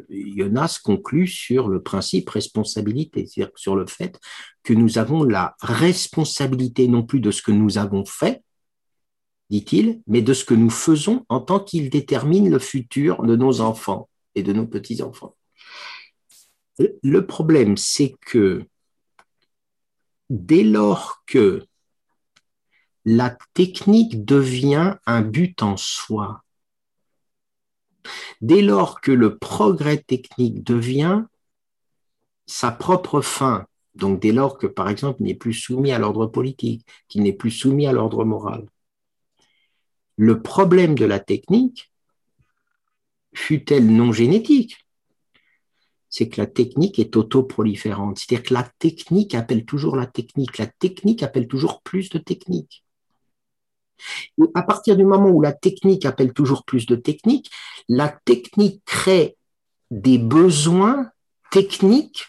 Jonas 0.09 0.81
conclut 0.83 1.27
sur 1.27 1.69
le 1.69 1.83
principe 1.83 2.31
responsabilité, 2.31 3.27
c'est-à-dire 3.27 3.53
sur 3.57 3.77
le 3.77 3.87
fait 3.87 4.19
que 4.63 4.73
nous 4.73 4.99
avons 4.99 5.23
la 5.23 5.55
responsabilité 5.61 6.89
non 6.89 7.03
plus 7.03 7.21
de 7.21 7.31
ce 7.31 7.43
que 7.43 7.53
nous 7.53 7.77
avons 7.77 8.07
fait, 8.07 8.43
dit-il, 9.51 10.01
mais 10.07 10.23
de 10.23 10.33
ce 10.33 10.45
que 10.45 10.55
nous 10.55 10.71
faisons 10.71 11.27
en 11.29 11.41
tant 11.41 11.61
qu'il 11.61 11.91
détermine 11.91 12.51
le 12.51 12.59
futur 12.59 13.23
de 13.23 13.37
nos 13.37 13.61
enfants 13.61 14.09
et 14.35 14.43
de 14.43 14.53
nos 14.53 14.67
petits-enfants. 14.67 15.37
Le 17.03 17.27
problème, 17.27 17.77
c'est 17.77 18.15
que 18.21 18.65
dès 20.31 20.65
lors 20.65 21.23
que 21.27 21.67
la 23.07 23.39
technique 23.55 24.25
devient 24.25 24.97
un 25.07 25.23
but 25.23 25.63
en 25.63 25.77
soi, 25.77 26.43
dès 28.41 28.63
lors 28.63 29.01
que 29.01 29.13
le 29.13 29.39
progrès 29.39 29.99
technique 29.99 30.65
devient 30.65 31.23
sa 32.47 32.73
propre 32.73 33.21
fin, 33.21 33.67
donc 33.95 34.21
dès 34.21 34.33
lors 34.33 34.59
que, 34.59 34.67
par 34.67 34.89
exemple, 34.89 35.19
il 35.21 35.27
n'est 35.27 35.35
plus 35.35 35.55
soumis 35.55 35.93
à 35.93 36.01
l'ordre 36.01 36.27
politique, 36.27 36.85
qu'il 37.07 37.23
n'est 37.23 37.33
plus 37.33 37.53
soumis 37.53 37.87
à 37.87 37.93
l'ordre 37.93 38.25
moral, 38.25 38.67
le 40.17 40.43
problème 40.43 40.97
de 40.97 41.05
la 41.05 41.21
technique, 41.21 41.93
fut-elle 43.35 43.87
non 43.87 44.11
génétique, 44.11 44.85
c'est 46.09 46.29
que 46.29 46.41
la 46.41 46.47
technique 46.49 46.99
est 46.99 47.15
autoproliférante. 47.15 48.19
C'est-à-dire 48.19 48.49
que 48.49 48.55
la 48.55 48.69
technique 48.79 49.35
appelle 49.35 49.65
toujours 49.65 49.97
la 49.97 50.07
technique. 50.07 50.57
La 50.57 50.67
technique 50.67 51.23
appelle 51.23 51.47
toujours 51.47 51.83
plus 51.83 52.09
de 52.09 52.19
technique. 52.19 52.86
À 54.55 54.63
partir 54.63 54.97
du 54.97 55.05
moment 55.05 55.31
où 55.31 55.41
la 55.41 55.53
technique 55.53 56.07
appelle 56.07 56.33
toujours 56.33 56.65
plus 56.65 56.87
de 56.87 56.97
technique, 56.97 57.51
la 57.89 58.09
technique 58.09 58.83
crée 58.85 59.37
des 59.91 60.19
besoins 60.19 61.11
techniques, 61.51 62.27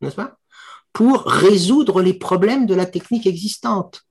n'est-ce 0.00 0.16
pas, 0.16 0.38
pour 0.92 1.22
résoudre 1.22 2.02
les 2.02 2.14
problèmes 2.14 2.66
de 2.66 2.74
la 2.74 2.86
technique 2.86 3.26
existante. 3.26 4.04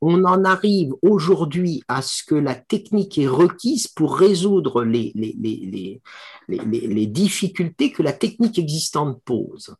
On 0.00 0.24
en 0.24 0.44
arrive 0.44 0.94
aujourd'hui 1.02 1.82
à 1.88 2.02
ce 2.02 2.22
que 2.22 2.34
la 2.34 2.54
technique 2.54 3.18
est 3.18 3.26
requise 3.26 3.88
pour 3.88 4.16
résoudre 4.16 4.84
les, 4.84 5.12
difficultés 7.06 7.92
que 7.92 8.02
la 8.02 8.12
technique 8.12 8.58
existante 8.58 9.20
pose. 9.24 9.74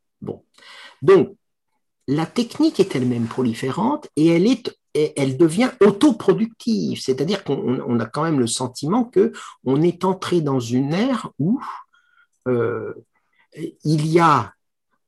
La 2.09 2.25
technique 2.25 2.81
est 2.81 2.97
elle-même 2.97 3.27
proliférante 3.27 4.09
et 4.17 4.29
elle, 4.29 4.47
est, 4.47 4.75
elle 4.95 5.37
devient 5.37 5.71
autoproductive, 5.81 7.01
c'est-à-dire 7.01 7.45
qu'on 7.45 8.01
a 8.01 8.07
quand 8.07 8.23
même 8.23 8.41
le 8.41 8.47
sentiment 8.47 9.05
que 9.05 9.33
on 9.65 9.83
est 9.83 10.05
entré 10.05 10.41
dans 10.41 10.59
une 10.59 10.95
ère 10.95 11.31
où 11.39 11.61
euh, 12.49 12.95
il 13.85 14.07
y 14.07 14.19
a 14.19 14.55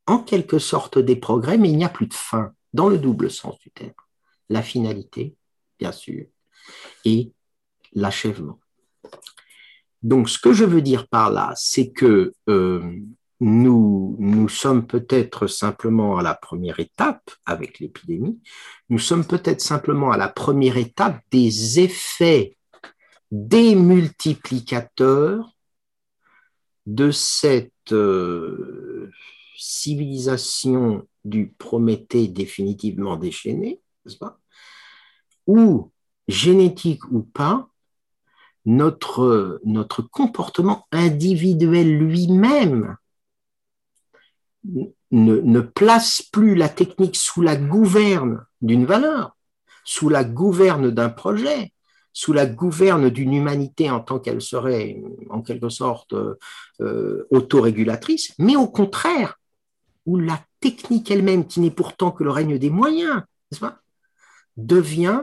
en 0.07 0.19
quelque 0.19 0.59
sorte 0.59 0.99
des 0.99 1.17
progrès, 1.17 1.57
mais 1.57 1.71
il 1.71 1.79
n'y 1.79 1.85
a 1.85 1.89
plus 1.89 2.07
de 2.07 2.15
fin, 2.15 2.53
dans 2.75 2.91
le 2.91 2.99
double 2.99 3.31
sens 3.31 3.59
du 3.61 3.71
terme. 3.71 3.93
La 4.51 4.61
finalité, 4.61 5.35
bien 5.79 5.93
sûr, 5.93 6.27
et 7.07 7.33
l'achèvement. 7.95 8.61
Donc, 10.03 10.29
ce 10.29 10.39
que 10.39 10.53
je 10.53 10.65
veux 10.65 10.83
dire 10.83 11.09
par 11.09 11.31
là, 11.31 11.53
c'est 11.57 11.93
que 11.93 12.35
euh, 12.49 13.01
nous, 13.41 14.49
sommes 14.49 14.87
peut-être 14.87 15.47
simplement 15.47 16.19
à 16.19 16.23
la 16.23 16.35
première 16.35 16.79
étape 16.79 17.31
avec 17.47 17.81
l'épidémie, 17.81 18.39
nous 18.91 18.99
sommes 18.99 19.27
peut-être 19.27 19.63
simplement 19.63 20.13
à 20.13 20.19
la 20.19 20.29
première 20.29 20.77
étape 20.77 21.23
des 21.31 21.81
effets 21.81 22.59
démultiplicateurs 23.31 25.57
de 26.85 27.11
cette 27.11 27.73
euh, 27.93 29.11
civilisation 29.57 31.09
du 31.25 31.55
Prométhée 31.59 32.29
définitivement 32.29 33.17
déchaîné, 33.17 33.81
n'est-ce 34.05 34.19
pas? 34.19 34.39
Ou, 35.47 35.91
génétique 36.29 37.11
ou 37.11 37.23
pas, 37.23 37.71
notre 38.67 39.59
comportement 40.11 40.87
individuel 40.93 41.97
lui-même 41.97 42.99
ne, 44.65 45.61
place 45.61 46.23
plus 46.23 46.55
la 46.55 46.69
technique 46.69 47.17
sous 47.17 47.43
la 47.43 47.57
gouverne 47.57 48.45
d'une 48.61 48.85
valeur, 48.85 49.37
sous 49.85 50.09
la 50.09 50.25
gouverne 50.25 50.91
d'un 50.91 51.09
projet, 51.09 51.73
sous 52.13 52.33
la 52.33 52.47
gouverne 52.47 53.09
d'une 53.09 53.35
humanité 53.35 53.91
en 53.91 54.01
tant 54.01 54.19
qu'elle 54.19 54.43
serait 54.43 55.01
en 55.31 55.43
quelque 55.43 55.69
sorte 55.69 56.15
euh, 56.81 57.27
autorégulatrice, 57.31 58.35
mais 58.39 58.57
au 58.57 58.67
contraire, 58.67 59.39
où 60.07 60.19
la 60.19 60.41
technique 60.61 61.11
elle-même, 61.11 61.47
qui 61.47 61.61
n'est 61.61 61.71
pourtant 61.71 62.11
que 62.11 62.25
le 62.25 62.31
règne 62.31 62.59
des 62.59 62.71
moyens, 62.71 63.23
devient 64.57 65.23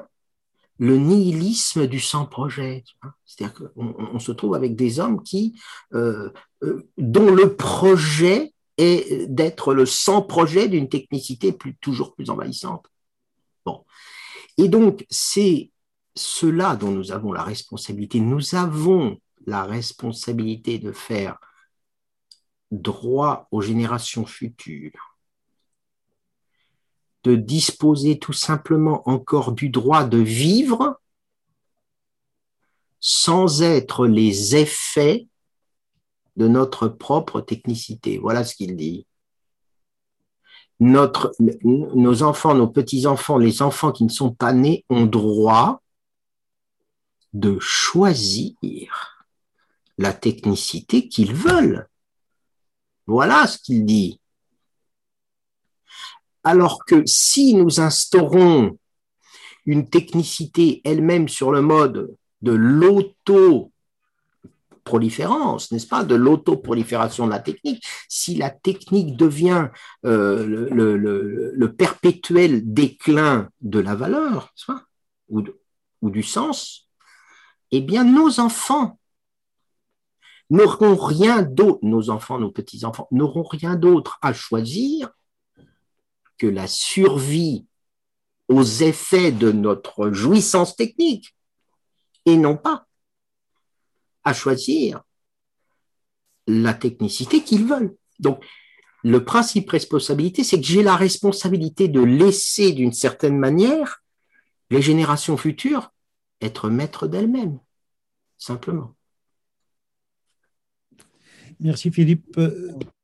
le 0.80 0.98
nihilisme 0.98 1.88
du 1.88 2.00
sans-projet. 2.00 2.84
C'est-à-dire 3.26 3.56
qu'on 3.56 3.96
on 4.14 4.20
se 4.20 4.32
trouve 4.32 4.54
avec 4.54 4.76
des 4.76 5.00
hommes 5.00 5.24
qui, 5.24 5.60
euh, 5.94 6.30
euh, 6.64 6.88
dont 6.98 7.34
le 7.34 7.56
projet 7.56 8.54
est 8.78 9.28
d'être 9.28 9.74
le 9.74 9.86
sans-projet 9.86 10.68
d'une 10.68 10.90
technicité 10.90 11.52
plus, 11.52 11.76
toujours 11.78 12.14
plus 12.16 12.30
envahissante. 12.30 12.86
Bon. 13.66 13.86
Et 14.58 14.68
donc, 14.68 15.06
c'est 15.10 15.72
cela 16.16 16.76
dont 16.76 16.92
nous 16.92 17.12
avons 17.12 17.32
la 17.32 17.44
responsabilité. 17.44 18.20
Nous 18.20 18.56
avons 18.56 19.20
la 19.46 19.64
responsabilité 19.64 20.80
de 20.80 20.92
faire 20.92 21.38
droit 22.72 23.48
aux 23.52 23.62
générations 23.62 24.26
futures, 24.26 25.18
de 27.24 27.36
disposer 27.36 28.20
tout 28.20 28.34
simplement 28.34 29.08
encore 29.10 29.54
du 29.54 29.70
droit 29.70 30.04
de 30.04 30.18
vivre 30.18 31.00
sans 33.00 33.62
être 33.62 34.08
les 34.08 34.56
effets 34.56 35.28
de 36.38 36.48
notre 36.48 36.88
propre 36.88 37.42
technicité. 37.42 38.18
Voilà 38.20 38.44
ce 38.44 38.56
qu'il 38.56 38.76
dit. 38.76 39.06
Nos 40.80 42.24
enfants, 42.24 42.54
nos 42.54 42.68
petits-enfants, 42.68 43.38
les 43.38 43.62
enfants 43.62 43.92
qui 43.92 44.04
ne 44.04 44.10
sont 44.10 44.32
pas 44.34 44.54
nés 44.54 44.86
ont 44.90 45.06
droit 45.06 45.82
de 47.34 47.58
choisir 47.60 49.26
la 49.98 50.14
technicité 50.14 51.10
qu'ils 51.10 51.34
veulent. 51.34 51.88
Voilà 53.08 53.48
ce 53.48 53.58
qu'il 53.58 53.86
dit. 53.86 54.22
Alors 56.44 56.86
que 56.86 57.04
si 57.06 57.56
nous 57.56 57.80
instaurons 57.80 58.78
une 59.66 59.90
technicité 59.90 60.82
elle-même 60.86 61.28
sur 61.28 61.52
le 61.52 61.62
mode 61.62 62.16
de 62.42 62.52
l'auto 62.52 63.72
n'est-ce 64.94 65.88
pas, 65.88 66.04
de 66.04 66.16
l'auto-prolifération 66.16 67.26
de 67.26 67.32
la 67.32 67.40
technique, 67.40 67.84
si 68.08 68.36
la 68.36 68.50
technique 68.50 69.16
devient 69.16 69.70
euh, 70.06 70.70
le, 70.72 71.74
perpétuel 71.74 72.74
déclin 72.74 73.50
de 73.62 73.80
la 73.80 73.96
valeur, 73.96 74.54
ou, 75.30 75.44
ou 76.02 76.10
du 76.10 76.24
sens, 76.24 76.90
eh 77.72 77.82
bien 77.82 78.04
nos 78.04 78.40
enfants 78.40 79.00
n'auront 80.50 80.96
rien 80.96 81.42
d'autre, 81.42 81.80
nos 81.82 82.10
enfants, 82.10 82.40
nos 82.40 82.52
petits-enfants, 82.52 83.08
n'auront 83.12 83.44
rien 83.44 83.76
d'autre 83.76 84.18
à 84.22 84.34
choisir 84.34 85.10
que 86.38 86.48
la 86.48 86.68
survie 86.68 87.66
aux 88.48 88.64
effets 88.64 89.32
de 89.32 89.52
notre 89.52 90.12
jouissance 90.12 90.76
technique, 90.76 91.36
et 92.26 92.38
non 92.38 92.56
pas 92.56 92.87
à 94.28 94.34
choisir 94.34 95.04
la 96.48 96.74
technicité 96.74 97.44
qu'ils 97.44 97.66
veulent. 97.66 97.96
Donc, 98.20 98.44
le 99.04 99.24
principe 99.24 99.70
responsabilité, 99.70 100.44
c'est 100.44 100.60
que 100.60 100.66
j'ai 100.66 100.84
la 100.84 100.98
responsabilité 100.98 101.88
de 101.88 102.02
laisser 102.02 102.74
d'une 102.74 102.92
certaine 102.92 103.38
manière 103.38 104.04
les 104.70 104.82
générations 104.82 105.38
futures 105.38 105.94
être 106.42 106.70
maîtres 106.70 107.08
d'elles-mêmes, 107.08 107.58
simplement. 108.38 108.97
Merci 111.60 111.92
Philippe. 111.92 112.40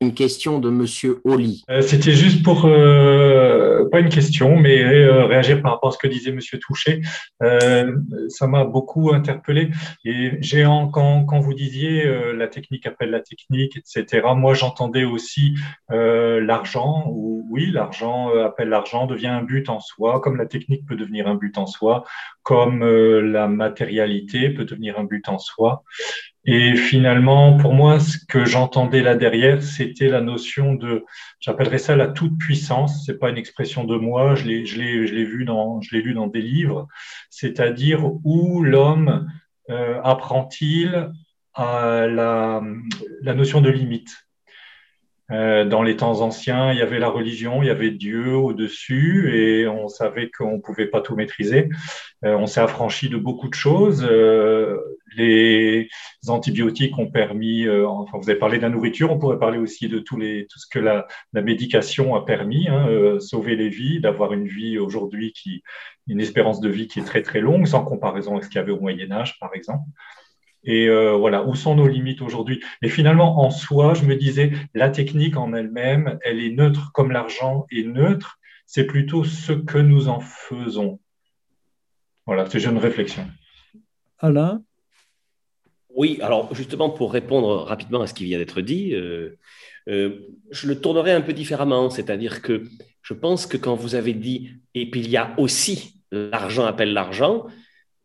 Une 0.04 0.14
question 0.14 0.60
de 0.60 0.70
Monsieur 0.70 1.22
Oli. 1.24 1.64
Euh, 1.70 1.82
c'était 1.82 2.12
juste 2.12 2.44
pour, 2.44 2.66
euh, 2.66 3.88
pas 3.90 4.00
une 4.00 4.10
question, 4.10 4.58
mais 4.58 4.84
euh, 4.84 5.26
réagir 5.26 5.62
par 5.62 5.72
rapport 5.72 5.90
à 5.90 5.92
ce 5.94 5.98
que 5.98 6.08
disait 6.08 6.34
Monsieur 6.34 6.60
Touché. 6.60 7.02
ça 7.40 8.48
m'a 8.48 8.66
beaucoup 8.66 9.14
interpellé. 9.14 9.72
Et 10.04 10.32
j'ai 10.42 10.64
quand, 10.92 11.24
quand 11.26 11.40
vous 11.40 11.54
disiez 11.54 12.04
la 12.34 12.48
technique 12.48 12.86
appelle 12.86 13.12
la 13.12 13.22
technique, 13.22 13.78
etc. 13.78 14.28
Moi, 14.36 14.54
j'entendais 14.54 15.06
aussi 15.06 15.56
l'argent. 15.90 17.06
Ou 17.08 17.48
oui, 17.50 17.72
l'argent 17.72 18.30
appelle 18.40 18.70
l'argent, 18.70 19.08
devient 19.08 19.28
un 19.28 19.44
but 19.44 19.70
en 19.70 19.80
soi, 19.80 20.20
comme 20.20 20.36
la 20.36 20.46
technique 20.46 20.86
peut 20.86 20.96
devenir 20.96 21.28
un 21.28 21.36
but 21.36 21.58
en 21.58 21.66
soi, 21.66 22.04
comme 22.44 22.84
la 22.84 23.48
matérialité 23.48 24.50
peut 24.50 24.66
devenir 24.66 25.00
un 25.00 25.06
but 25.06 25.28
en 25.30 25.40
soi. 25.40 25.84
Et 26.46 26.76
finalement, 26.76 27.56
pour 27.58 27.74
moi, 27.74 28.00
ce 28.02 28.18
que 28.28 28.44
j'entendais 28.44 29.02
là 29.02 29.16
derrière, 29.16 29.64
c'était 29.64 30.10
la 30.10 30.20
notion 30.20 30.74
de, 30.74 31.06
j'appellerais 31.40 31.78
ça 31.78 31.96
la 31.96 32.08
toute 32.08 32.38
puissance. 32.38 33.06
C'est 33.06 33.18
pas 33.18 33.30
une 33.30 33.38
expression 33.38 33.86
de 33.86 33.96
moi, 33.96 34.36
je 34.36 34.46
l'ai, 34.46 34.66
je 34.66 34.78
l'ai, 34.78 35.08
je 35.08 35.14
l'ai 35.16 35.24
vu 35.24 35.46
dans, 35.46 35.80
je 35.82 35.96
l'ai 35.96 36.02
lu 36.02 36.14
dans 36.14 36.28
des 36.28 36.42
livres. 36.42 36.88
C'est-à-dire 37.30 38.04
où 38.26 38.62
l'homme 38.62 39.32
euh, 39.70 40.02
apprend-il 40.04 41.12
à 41.54 42.08
la, 42.08 42.62
la 43.22 43.34
notion 43.34 43.62
de 43.62 43.70
limite? 43.70 44.28
Euh, 45.32 45.66
dans 45.66 45.84
les 45.84 45.96
temps 45.96 46.22
anciens, 46.22 46.72
il 46.74 46.80
y 46.80 46.82
avait 46.82 47.00
la 47.00 47.10
religion, 47.10 47.64
il 47.64 47.68
y 47.68 47.72
avait 47.72 47.92
Dieu 47.92 48.36
au-dessus 48.36 49.36
et 49.36 49.68
on 49.68 49.88
savait 49.88 50.30
qu'on 50.30 50.56
ne 50.58 50.62
pouvait 50.62 50.88
pas 50.88 51.02
tout 51.02 51.16
maîtriser. 51.16 51.70
Euh, 52.26 52.36
on 52.36 52.46
s'est 52.46 52.60
affranchi 52.60 53.10
de 53.10 53.18
beaucoup 53.18 53.48
de 53.48 53.54
choses. 53.54 54.06
Euh, 54.10 54.78
les 55.16 55.88
antibiotiques 56.28 56.98
ont 56.98 57.10
permis, 57.10 57.70
enfin 57.70 58.18
vous 58.18 58.30
avez 58.30 58.40
parlé 58.40 58.58
de 58.58 58.64
la 58.64 58.70
nourriture, 58.70 59.12
on 59.12 59.20
pourrait 59.20 59.38
parler 59.38 59.60
aussi 59.60 59.88
de 59.88 60.00
tous 60.00 60.18
les, 60.18 60.48
tout 60.48 60.58
ce 60.58 60.66
que 60.68 60.80
la, 60.80 61.06
la 61.34 61.44
médication 61.44 62.16
a 62.16 62.26
permis, 62.26 62.68
hein, 62.68 63.20
sauver 63.20 63.56
les 63.56 63.70
vies, 63.70 64.00
d'avoir 64.00 64.34
une 64.34 64.48
vie 64.48 64.80
aujourd'hui 64.80 65.32
qui, 65.32 65.62
une 66.08 66.20
espérance 66.20 66.62
de 66.62 66.70
vie 66.70 66.88
qui 66.88 67.00
est 67.00 67.04
très 67.04 67.22
très 67.22 67.42
longue, 67.42 67.68
sans 67.68 67.86
comparaison 67.86 68.32
avec 68.32 68.46
ce 68.46 68.50
qu'il 68.50 68.58
y 68.58 68.64
avait 68.64 68.72
au 68.72 68.80
Moyen 68.80 69.12
Âge 69.12 69.38
par 69.40 69.54
exemple. 69.54 69.84
Et 70.64 70.88
euh, 70.88 71.12
voilà, 71.14 71.46
où 71.46 71.56
sont 71.56 71.76
nos 71.76 71.88
limites 71.88 72.22
aujourd'hui? 72.22 72.62
Et 72.82 72.90
finalement, 72.90 73.44
en 73.44 73.52
soi, 73.52 73.94
je 73.94 74.06
me 74.06 74.16
disais, 74.16 74.52
la 74.74 74.90
technique 74.90 75.38
en 75.38 75.54
elle-même, 75.54 76.20
elle 76.24 76.40
est 76.40 76.52
neutre 76.52 76.92
comme 76.94 77.12
l'argent 77.12 77.66
est 77.72 77.84
neutre. 77.84 78.40
C'est 78.66 78.86
plutôt 78.86 79.24
ce 79.24 79.54
que 79.54 79.78
nous 79.78 80.08
en 80.08 80.20
faisons. 80.20 81.00
Voilà, 82.26 82.50
c'est 82.50 82.64
une 82.64 82.78
réflexion. 82.78 83.28
Alain? 84.20 84.64
Oui, 85.90 86.18
alors 86.22 86.54
justement, 86.56 86.90
pour 86.90 87.14
répondre 87.14 87.64
rapidement 87.64 88.02
à 88.02 88.08
ce 88.08 88.14
qui 88.14 88.26
vient 88.26 88.40
d'être 88.40 88.62
dit, 88.62 88.96
euh, 88.96 89.38
euh, 89.90 90.28
je 90.50 90.68
le 90.68 90.80
tournerai 90.80 91.12
un 91.12 91.22
peu 91.22 91.34
différemment. 91.34 91.90
C'est-à-dire 91.90 92.42
que 92.42 92.64
je 93.02 93.14
pense 93.14 93.46
que 93.46 93.58
quand 93.58 93.76
vous 93.76 93.96
avez 93.96 94.14
dit, 94.14 94.52
et 94.74 94.90
puis 94.90 95.02
il 95.02 95.10
y 95.10 95.18
a 95.18 95.36
aussi 95.38 96.02
l'argent 96.12 96.66
appelle 96.66 96.94
l'argent, 96.94 97.46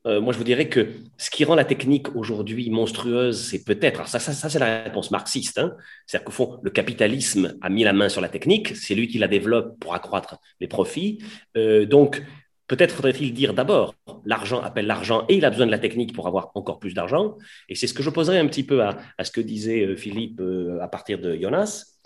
euh, 0.07 0.21
moi 0.21 0.33
je 0.33 0.39
vous 0.39 0.45
dirais 0.45 0.69
que 0.69 0.89
ce 1.17 1.31
qui 1.31 1.45
rend 1.45 1.55
la 1.55 1.65
technique 1.65 2.15
aujourd'hui 2.15 2.71
monstrueuse, 2.71 3.41
c'est 3.41 3.65
peut-être, 3.65 4.07
ça, 4.09 4.19
ça, 4.21 4.49
c'est 4.49 4.59
la 4.59 4.85
réponse 4.85 5.11
marxiste, 5.11 5.59
hein. 5.59 5.75
c'est-à-dire 6.07 6.25
qu'au 6.25 6.33
fond, 6.33 6.61
le 6.63 6.71
capitalisme 6.71 7.59
a 7.61 7.69
mis 7.69 7.85
la 7.85 7.93
main 7.93 8.09
sur 8.09 8.21
la 8.21 8.29
technique, 8.29 8.77
c'est 8.77 8.95
lui 8.95 9.09
qui 9.09 9.19
la 9.19 9.29
développe 9.29 9.79
pour 9.81 9.95
accroître 9.95 10.39
les 10.61 10.69
profits. 10.69 11.19
Euh, 11.57 11.85
donc, 11.85 12.23
peut-être 12.69 12.95
faudrait-il 12.95 13.35
dire 13.35 13.55
d'abord, 13.55 13.95
l'argent 14.25 14.61
appelle 14.63 14.87
l'argent 14.87 15.25
et 15.29 15.37
il 15.37 15.45
a 15.45 15.51
besoin 15.51 15.67
de 15.67 15.71
la 15.73 15.79
technique 15.79 16.15
pour 16.15 16.29
avoir 16.29 16.53
encore 16.55 16.79
plus 16.79 16.95
d'argent. 16.95 17.37
Et 17.69 17.75
c'est 17.75 17.87
ce 17.87 17.95
que 17.95 18.03
je 18.03 18.11
poserais 18.11 18.39
un 18.39 18.47
petit 18.47 18.65
peu 18.65 18.83
à, 18.83 18.99
à 19.19 19.25
ce 19.25 19.33
que 19.33 19.41
disait 19.41 19.85
euh, 19.85 19.97
Philippe 19.97 20.41
à 20.81 20.89
partir 20.89 21.19
de 21.19 21.37
Jonas. 21.37 21.99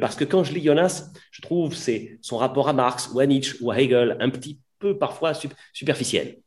parce 0.00 0.14
que 0.14 0.24
quand 0.24 0.44
je 0.44 0.52
lis 0.52 0.62
Jonas, 0.62 1.10
je 1.30 1.40
trouve 1.40 1.74
c'est 1.74 2.18
son 2.20 2.36
rapport 2.36 2.68
à 2.68 2.74
Marx 2.74 3.10
ou 3.14 3.20
à 3.20 3.26
Nietzsche 3.26 3.56
ou 3.62 3.70
à 3.70 3.80
Hegel 3.80 4.16
un 4.20 4.28
petit 4.28 4.60
peu 4.78 4.98
parfois 4.98 5.32
superficiel. 5.72 6.38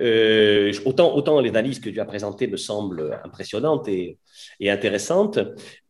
Euh, 0.00 0.72
autant, 0.84 1.14
autant 1.14 1.40
l'analyse 1.40 1.78
que 1.78 1.88
tu 1.88 2.00
as 2.00 2.04
présentée 2.04 2.48
me 2.48 2.56
semble 2.56 3.20
impressionnante 3.24 3.86
et, 3.88 4.18
et 4.58 4.70
intéressante. 4.70 5.38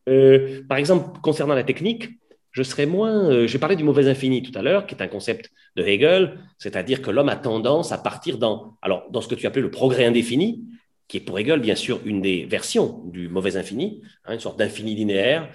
Euh, 0.07 0.61
par 0.69 0.77
exemple, 0.77 1.19
concernant 1.21 1.55
la 1.55 1.63
technique, 1.63 2.09
je 2.51 2.63
serais 2.63 2.85
moins. 2.85 3.29
Euh, 3.31 3.47
J'ai 3.47 3.57
parlé 3.57 3.75
du 3.75 3.83
mauvais 3.83 4.07
infini 4.07 4.43
tout 4.43 4.57
à 4.57 4.61
l'heure, 4.61 4.85
qui 4.85 4.95
est 4.95 5.01
un 5.01 5.07
concept 5.07 5.49
de 5.75 5.83
Hegel, 5.83 6.37
c'est-à-dire 6.59 7.01
que 7.01 7.09
l'homme 7.09 7.29
a 7.29 7.35
tendance 7.35 7.91
à 7.91 7.97
partir 7.97 8.37
dans, 8.37 8.77
alors, 8.81 9.09
dans 9.11 9.21
ce 9.21 9.27
que 9.27 9.35
tu 9.35 9.47
appelais 9.47 9.63
le 9.63 9.71
progrès 9.71 10.05
indéfini, 10.05 10.63
qui 11.07 11.17
est 11.17 11.21
pour 11.21 11.37
Hegel, 11.39 11.59
bien 11.59 11.75
sûr, 11.75 11.99
une 12.05 12.21
des 12.21 12.45
versions 12.45 13.03
du 13.05 13.27
mauvais 13.27 13.57
infini, 13.57 14.01
hein, 14.25 14.33
une 14.35 14.39
sorte 14.39 14.57
d'infini 14.59 14.95
linéaire, 14.95 15.49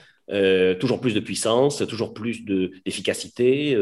toujours 0.79 1.01
plus 1.01 1.13
de 1.13 1.19
puissance, 1.19 1.85
toujours 1.89 2.15
plus 2.15 2.45
d'efficacité. 2.45 3.77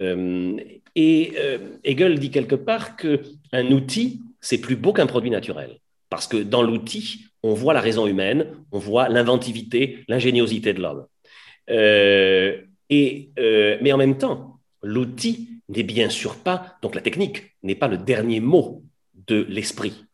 Et 0.00 1.32
euh, 1.36 1.58
Hegel 1.84 2.18
dit 2.18 2.30
quelque 2.30 2.54
part 2.54 2.96
qu'un 2.96 3.70
outil, 3.70 4.22
c'est 4.40 4.58
plus 4.58 4.76
beau 4.76 4.92
qu'un 4.92 5.06
produit 5.06 5.30
naturel. 5.30 5.78
Parce 6.10 6.26
que 6.26 6.36
dans 6.36 6.62
l'outil, 6.62 7.26
on 7.42 7.54
voit 7.54 7.74
la 7.74 7.80
raison 7.80 8.06
humaine, 8.06 8.46
on 8.72 8.78
voit 8.78 9.08
l'inventivité, 9.08 10.04
l'ingéniosité 10.08 10.72
de 10.72 10.80
l'homme. 10.80 11.06
Euh, 11.70 12.60
et, 12.88 13.30
mais 13.82 13.92
en 13.92 13.96
même 13.96 14.16
temps, 14.16 14.60
l'outil 14.82 15.48
n'est 15.68 15.82
bien 15.82 16.08
sûr 16.08 16.36
pas, 16.36 16.76
donc 16.82 16.94
la 16.94 17.00
technique 17.00 17.56
n'est 17.62 17.74
pas 17.74 17.88
le 17.88 17.98
dernier 17.98 18.40
mot 18.40 18.84
de 19.26 19.44
l'esprit. 19.48 20.04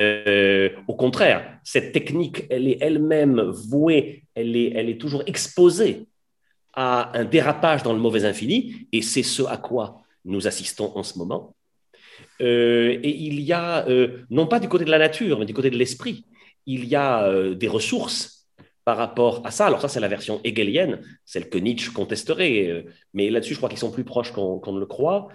au 0.00 0.94
contraire, 0.94 1.60
cette 1.62 1.92
technique, 1.92 2.44
elle 2.50 2.66
est 2.66 2.78
elle-même 2.80 3.40
vouée, 3.40 4.24
elle 4.34 4.56
est, 4.56 4.72
elle 4.74 4.88
est 4.88 5.00
toujours 5.00 5.22
exposée 5.26 6.06
à 6.76 7.18
un 7.18 7.24
dérapage 7.24 7.82
dans 7.82 7.94
le 7.94 7.98
mauvais 7.98 8.24
infini, 8.24 8.86
et 8.92 9.02
c'est 9.02 9.22
ce 9.22 9.42
à 9.42 9.56
quoi 9.56 10.02
nous 10.24 10.46
assistons 10.46 10.92
en 10.94 11.02
ce 11.02 11.18
moment. 11.18 11.56
Euh, 12.42 12.98
et 13.02 13.10
il 13.10 13.40
y 13.40 13.52
a, 13.52 13.88
euh, 13.88 14.24
non 14.30 14.46
pas 14.46 14.60
du 14.60 14.68
côté 14.68 14.84
de 14.84 14.90
la 14.90 14.98
nature, 14.98 15.38
mais 15.38 15.46
du 15.46 15.54
côté 15.54 15.70
de 15.70 15.76
l'esprit, 15.76 16.26
il 16.66 16.84
y 16.84 16.94
a 16.94 17.24
euh, 17.24 17.54
des 17.54 17.68
ressources 17.68 18.46
par 18.84 18.98
rapport 18.98 19.44
à 19.46 19.50
ça. 19.50 19.66
Alors 19.66 19.80
ça, 19.80 19.88
c'est 19.88 20.00
la 20.00 20.08
version 20.08 20.40
hegelienne, 20.44 21.00
celle 21.24 21.48
que 21.48 21.58
Nietzsche 21.58 21.90
contesterait, 21.92 22.84
mais 23.14 23.30
là-dessus, 23.30 23.54
je 23.54 23.58
crois 23.58 23.68
qu'ils 23.68 23.78
sont 23.78 23.90
plus 23.90 24.04
proches 24.04 24.32
qu'on 24.32 24.72
ne 24.72 24.78
le 24.78 24.86
croit. 24.86 25.28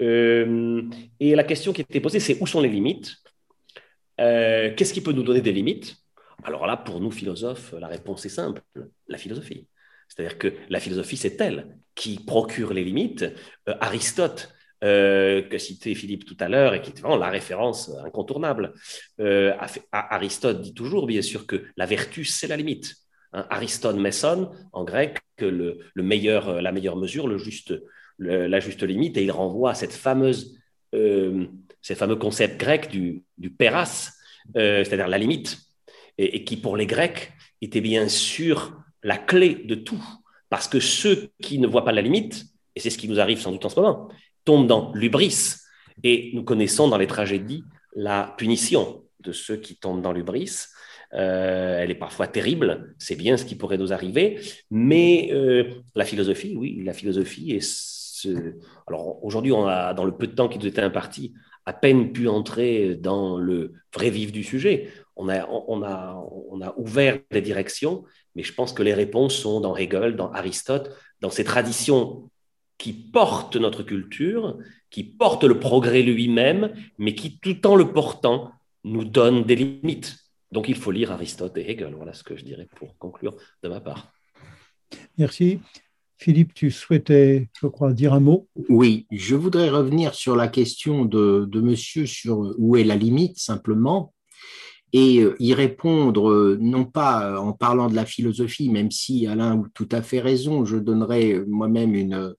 et 0.00 1.34
la 1.34 1.44
question 1.44 1.72
qui 1.72 1.80
était 1.80 2.00
posée, 2.00 2.20
c'est 2.20 2.38
où 2.42 2.46
sont 2.46 2.60
les 2.60 2.68
limites? 2.68 3.16
Qu'est-ce 4.18 4.92
qui 4.92 5.00
peut 5.00 5.12
nous 5.12 5.22
donner 5.22 5.40
des 5.40 5.52
limites? 5.52 5.96
Alors 6.44 6.66
là, 6.66 6.76
pour 6.76 7.00
nous 7.00 7.10
philosophes, 7.10 7.74
la 7.78 7.88
réponse 7.88 8.26
est 8.26 8.30
simple, 8.30 8.60
la 9.08 9.16
philosophie. 9.16 9.66
C'est-à-dire 10.08 10.38
que 10.38 10.52
la 10.68 10.80
philosophie, 10.80 11.16
c'est 11.16 11.40
elle 11.40 11.78
qui 11.94 12.20
procure 12.20 12.72
les 12.72 12.84
limites. 12.84 13.24
Euh, 13.68 13.74
Aristote, 13.80 14.54
euh, 14.84 15.42
que 15.42 15.58
citait 15.58 15.96
Philippe 15.96 16.24
tout 16.24 16.36
à 16.38 16.48
l'heure 16.48 16.74
et 16.74 16.80
qui 16.80 16.90
est 16.90 17.00
vraiment 17.00 17.16
la 17.16 17.30
référence 17.30 17.90
incontournable, 18.04 18.72
euh, 19.20 19.52
Aristote 19.92 20.62
dit 20.62 20.74
toujours, 20.74 21.06
bien 21.06 21.22
sûr, 21.22 21.46
que 21.46 21.64
la 21.76 21.86
vertu, 21.86 22.24
c'est 22.24 22.46
la 22.46 22.56
limite. 22.56 22.94
Hein, 23.32 23.46
Aristote 23.50 23.96
messon, 23.96 24.50
en 24.72 24.84
grec, 24.84 25.18
que 25.36 25.44
le, 25.44 25.80
meilleur, 25.96 26.62
la 26.62 26.72
meilleure 26.72 26.96
mesure, 26.96 27.26
le 27.26 27.38
juste, 27.38 27.74
la 28.18 28.60
juste 28.60 28.82
limite, 28.82 29.16
et 29.16 29.24
il 29.24 29.32
renvoie 29.32 29.70
à 29.70 29.74
cette 29.74 29.92
fameuse, 29.92 30.58
ces 30.92 31.94
fameux 31.94 32.16
concepts 32.16 32.58
grecs 32.58 32.90
du, 32.90 33.22
du 33.36 33.50
péras, 33.50 34.10
c'est-à-dire 34.54 35.06
la 35.06 35.18
limite, 35.18 35.58
et, 36.16 36.42
qui 36.44 36.56
pour 36.56 36.76
les 36.76 36.86
Grecs 36.86 37.32
était 37.60 37.80
bien 37.80 38.08
sûr 38.08 38.76
la 39.02 39.18
clé 39.18 39.54
de 39.54 39.74
tout. 39.74 40.02
Parce 40.50 40.68
que 40.68 40.80
ceux 40.80 41.30
qui 41.42 41.58
ne 41.58 41.66
voient 41.66 41.84
pas 41.84 41.92
la 41.92 42.02
limite, 42.02 42.46
et 42.74 42.80
c'est 42.80 42.90
ce 42.90 42.98
qui 42.98 43.08
nous 43.08 43.20
arrive 43.20 43.40
sans 43.40 43.52
doute 43.52 43.64
en 43.64 43.68
ce 43.68 43.80
moment, 43.80 44.08
tombent 44.44 44.66
dans 44.66 44.92
l'ubris. 44.94 45.56
Et 46.04 46.30
nous 46.34 46.44
connaissons 46.44 46.88
dans 46.88 46.98
les 46.98 47.06
tragédies 47.06 47.64
la 47.94 48.34
punition 48.38 49.04
de 49.20 49.32
ceux 49.32 49.56
qui 49.56 49.76
tombent 49.76 50.02
dans 50.02 50.12
l'ubris. 50.12 50.68
Euh, 51.14 51.78
elle 51.80 51.90
est 51.90 51.94
parfois 51.94 52.26
terrible, 52.26 52.94
c'est 52.98 53.16
bien 53.16 53.36
ce 53.36 53.44
qui 53.44 53.54
pourrait 53.54 53.78
nous 53.78 53.94
arriver, 53.94 54.40
mais 54.70 55.30
euh, 55.32 55.64
la 55.94 56.04
philosophie, 56.04 56.54
oui, 56.54 56.82
la 56.84 56.92
philosophie 56.92 57.52
est 57.52 57.62
ce... 57.62 58.56
Alors 58.86 59.24
aujourd'hui, 59.24 59.52
on 59.52 59.66
a, 59.66 59.94
dans 59.94 60.04
le 60.04 60.12
peu 60.12 60.26
de 60.26 60.34
temps 60.34 60.48
qui 60.48 60.58
nous 60.58 60.66
était 60.66 60.82
imparti, 60.82 61.32
à 61.64 61.72
peine 61.72 62.12
pu 62.12 62.28
entrer 62.28 62.94
dans 62.94 63.38
le 63.38 63.72
vrai 63.94 64.10
vif 64.10 64.32
du 64.32 64.42
sujet. 64.42 64.88
On 65.20 65.28
a, 65.28 65.46
on 65.48 65.82
a, 65.82 66.24
on 66.50 66.60
a 66.62 66.72
ouvert 66.78 67.18
des 67.32 67.42
directions, 67.42 68.04
mais 68.34 68.44
je 68.44 68.54
pense 68.54 68.72
que 68.72 68.84
les 68.84 68.94
réponses 68.94 69.34
sont 69.34 69.60
dans 69.60 69.76
Hegel, 69.76 70.14
dans 70.14 70.30
Aristote, 70.30 70.96
dans 71.20 71.30
ces 71.30 71.42
traditions 71.42 72.30
qui 72.78 72.92
portent 72.92 73.56
notre 73.56 73.82
culture, 73.82 74.56
qui 74.90 75.02
portent 75.02 75.42
le 75.42 75.58
progrès 75.58 76.02
lui-même, 76.02 76.72
mais 76.98 77.16
qui, 77.16 77.40
tout 77.40 77.66
en 77.66 77.74
le 77.74 77.92
portant, 77.92 78.52
nous 78.84 79.04
donnent 79.04 79.42
des 79.42 79.56
limites. 79.56 80.16
Donc 80.52 80.68
il 80.68 80.76
faut 80.76 80.92
lire 80.92 81.10
Aristote 81.10 81.58
et 81.58 81.68
Hegel. 81.68 81.94
Voilà 81.96 82.14
ce 82.14 82.22
que 82.22 82.36
je 82.36 82.44
dirais 82.44 82.68
pour 82.76 82.96
conclure 82.96 83.34
de 83.64 83.68
ma 83.68 83.80
part. 83.80 84.12
Merci. 85.18 85.58
Philippe, 86.16 86.54
tu 86.54 86.70
souhaitais, 86.70 87.48
je 87.60 87.66
crois, 87.66 87.92
dire 87.92 88.12
un 88.12 88.20
mot? 88.20 88.48
Oui, 88.68 89.06
je 89.10 89.34
voudrais 89.34 89.68
revenir 89.68 90.14
sur 90.14 90.36
la 90.36 90.48
question 90.48 91.04
de, 91.04 91.46
de 91.48 91.60
monsieur 91.60 92.06
sur 92.06 92.54
où 92.56 92.76
est 92.76 92.84
la 92.84 92.96
limite, 92.96 93.38
simplement 93.38 94.14
et 94.92 95.20
euh, 95.20 95.36
y 95.38 95.54
répondre 95.54 96.30
euh, 96.30 96.58
non 96.60 96.84
pas 96.84 97.30
euh, 97.30 97.36
en 97.36 97.52
parlant 97.52 97.88
de 97.88 97.94
la 97.94 98.06
philosophie, 98.06 98.70
même 98.70 98.90
si 98.90 99.26
Alain 99.26 99.60
a 99.60 99.68
tout 99.74 99.88
à 99.92 100.02
fait 100.02 100.20
raison, 100.20 100.64
je 100.64 100.76
donnerai 100.76 101.40
moi-même 101.46 101.94
une, 101.94 102.34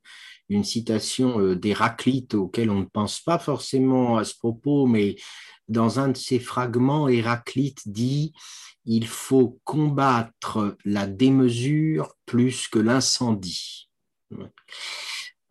une 0.49 0.63
citation 0.63 1.53
d'Héraclite 1.53 2.33
auquel 2.33 2.69
on 2.69 2.79
ne 2.79 2.85
pense 2.85 3.19
pas 3.19 3.39
forcément 3.39 4.17
à 4.17 4.23
ce 4.23 4.35
propos, 4.35 4.87
mais 4.87 5.15
dans 5.67 5.99
un 5.99 6.09
de 6.09 6.17
ses 6.17 6.39
fragments, 6.39 7.07
Héraclite 7.07 7.87
dit 7.87 8.33
il 8.85 9.05
faut 9.05 9.59
combattre 9.63 10.75
la 10.83 11.05
démesure 11.05 12.15
plus 12.25 12.67
que 12.67 12.79
l'incendie. 12.79 13.89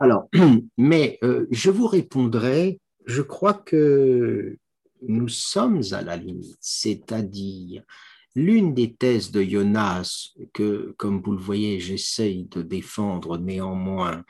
Alors, 0.00 0.28
mais 0.76 1.20
je 1.50 1.70
vous 1.70 1.86
répondrai, 1.86 2.80
je 3.06 3.22
crois 3.22 3.54
que 3.54 4.58
nous 5.06 5.28
sommes 5.28 5.82
à 5.92 6.02
la 6.02 6.16
limite, 6.16 6.58
c'est-à-dire 6.60 7.82
l'une 8.34 8.74
des 8.74 8.94
thèses 8.94 9.30
de 9.30 9.42
Jonas 9.42 10.30
que, 10.52 10.94
comme 10.96 11.20
vous 11.20 11.32
le 11.32 11.42
voyez, 11.42 11.80
j'essaye 11.80 12.44
de 12.44 12.62
défendre 12.62 13.38
néanmoins, 13.38 14.24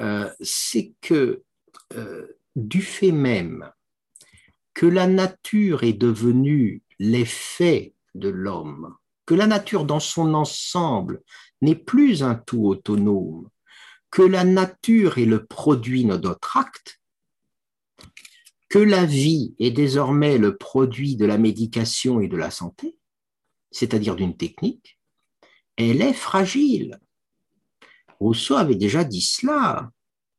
euh, 0.00 0.30
c'est 0.40 0.92
que 1.00 1.42
euh, 1.94 2.26
du 2.56 2.82
fait 2.82 3.12
même 3.12 3.70
que 4.74 4.86
la 4.86 5.06
nature 5.06 5.82
est 5.82 5.92
devenue 5.92 6.82
l'effet 6.98 7.94
de 8.14 8.28
l'homme, 8.28 8.94
que 9.26 9.34
la 9.34 9.46
nature 9.46 9.84
dans 9.84 10.00
son 10.00 10.34
ensemble 10.34 11.20
n'est 11.60 11.76
plus 11.76 12.22
un 12.22 12.34
tout 12.34 12.66
autonome, 12.66 13.48
que 14.10 14.22
la 14.22 14.44
nature 14.44 15.18
est 15.18 15.26
le 15.26 15.44
produit 15.44 16.04
de 16.04 16.16
notre 16.16 16.56
acte, 16.56 17.01
que 18.72 18.78
la 18.78 19.04
vie 19.04 19.54
est 19.58 19.70
désormais 19.70 20.38
le 20.38 20.56
produit 20.56 21.14
de 21.16 21.26
la 21.26 21.36
médication 21.36 22.22
et 22.22 22.28
de 22.28 22.38
la 22.38 22.50
santé, 22.50 22.96
c'est-à-dire 23.70 24.16
d'une 24.16 24.34
technique, 24.34 24.98
elle 25.76 26.00
est 26.00 26.14
fragile. 26.14 26.98
Rousseau 28.18 28.54
avait 28.54 28.74
déjà 28.74 29.04
dit 29.04 29.20
cela 29.20 29.90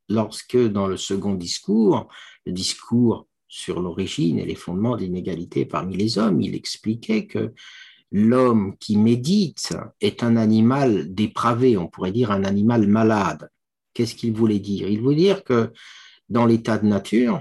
lorsque, 0.10 0.58
dans 0.58 0.88
le 0.88 0.98
second 0.98 1.36
discours, 1.36 2.08
le 2.48 2.54
discours 2.54 3.28
sur 3.48 3.80
l'origine 3.80 4.40
et 4.40 4.46
les 4.46 4.56
fondements 4.56 4.98
de 4.98 5.04
l'inégalité 5.04 5.68
parmi 5.68 5.96
les 5.96 6.18
hommes, 6.18 6.42
il 6.42 6.56
expliquait 6.56 7.28
que 7.28 7.54
l'homme 8.12 8.76
qui 8.80 8.98
médite 8.98 9.78
est 10.02 10.24
un 10.24 10.38
animal 10.38 11.14
dépravé, 11.14 11.78
on 11.78 11.86
pourrait 11.88 12.12
dire 12.12 12.32
un 12.32 12.46
animal 12.46 12.88
malade. 12.88 13.52
Qu'est-ce 13.94 14.16
qu'il 14.16 14.34
voulait 14.34 14.58
dire? 14.58 14.88
Il 14.88 15.02
voulait 15.02 15.18
dire 15.18 15.44
que 15.44 15.72
dans 16.30 16.48
l'état 16.48 16.80
de 16.80 16.88
nature, 16.88 17.40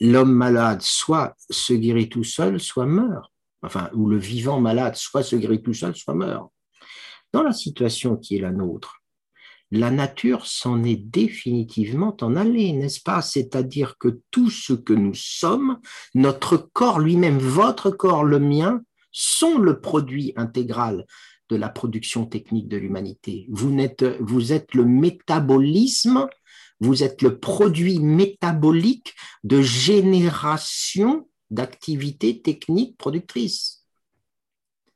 l'homme 0.00 0.32
malade 0.32 0.82
soit 0.82 1.34
se 1.50 1.72
guérit 1.72 2.08
tout 2.08 2.24
seul, 2.24 2.60
soit 2.60 2.86
meurt. 2.86 3.32
Enfin, 3.62 3.90
ou 3.94 4.08
le 4.08 4.18
vivant 4.18 4.60
malade 4.60 4.96
soit 4.96 5.22
se 5.22 5.36
guérit 5.36 5.62
tout 5.62 5.74
seul, 5.74 5.96
soit 5.96 6.14
meurt. 6.14 6.50
Dans 7.32 7.42
la 7.42 7.52
situation 7.52 8.16
qui 8.16 8.36
est 8.36 8.40
la 8.40 8.52
nôtre, 8.52 9.02
la 9.72 9.90
nature 9.90 10.46
s'en 10.46 10.84
est 10.84 10.96
définitivement 10.96 12.16
en 12.20 12.36
allée, 12.36 12.72
n'est-ce 12.72 13.00
pas? 13.00 13.20
C'est-à-dire 13.20 13.98
que 13.98 14.20
tout 14.30 14.50
ce 14.50 14.72
que 14.72 14.92
nous 14.92 15.14
sommes, 15.14 15.80
notre 16.14 16.56
corps 16.56 17.00
lui-même, 17.00 17.38
votre 17.38 17.90
corps, 17.90 18.24
le 18.24 18.38
mien, 18.38 18.82
sont 19.10 19.58
le 19.58 19.80
produit 19.80 20.32
intégral 20.36 21.04
de 21.48 21.56
la 21.56 21.68
production 21.68 22.26
technique 22.26 22.68
de 22.68 22.76
l'humanité. 22.76 23.46
Vous, 23.50 23.76
vous 24.20 24.52
êtes 24.52 24.74
le 24.74 24.84
métabolisme, 24.84 26.28
vous 26.80 27.02
êtes 27.02 27.22
le 27.22 27.38
produit 27.38 27.98
métabolique 27.98 29.14
de 29.44 29.62
génération 29.62 31.28
d'activités 31.50 32.42
techniques 32.42 32.96
productrices. 32.98 33.86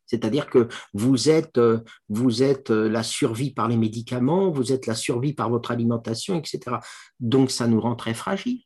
C'est-à-dire 0.07 0.51
que 0.51 0.69
vous 0.93 1.31
êtes, 1.31 1.59
euh, 1.59 1.85
vous 2.09 2.43
êtes 2.43 2.73
euh, 2.73 2.89
la 2.89 3.05
survie 3.05 3.53
par 3.53 3.69
les 3.69 3.77
médicaments, 3.77 4.51
vous 4.51 4.73
êtes 4.73 4.87
la 4.87 4.97
survie 4.97 5.35
par 5.35 5.51
votre 5.51 5.71
alimentation, 5.71 6.37
etc. 6.37 6.79
Donc 7.21 7.53
ça 7.53 7.69
nous 7.69 7.81
rend 7.81 7.95
très 7.95 8.15
fragiles. 8.15 8.65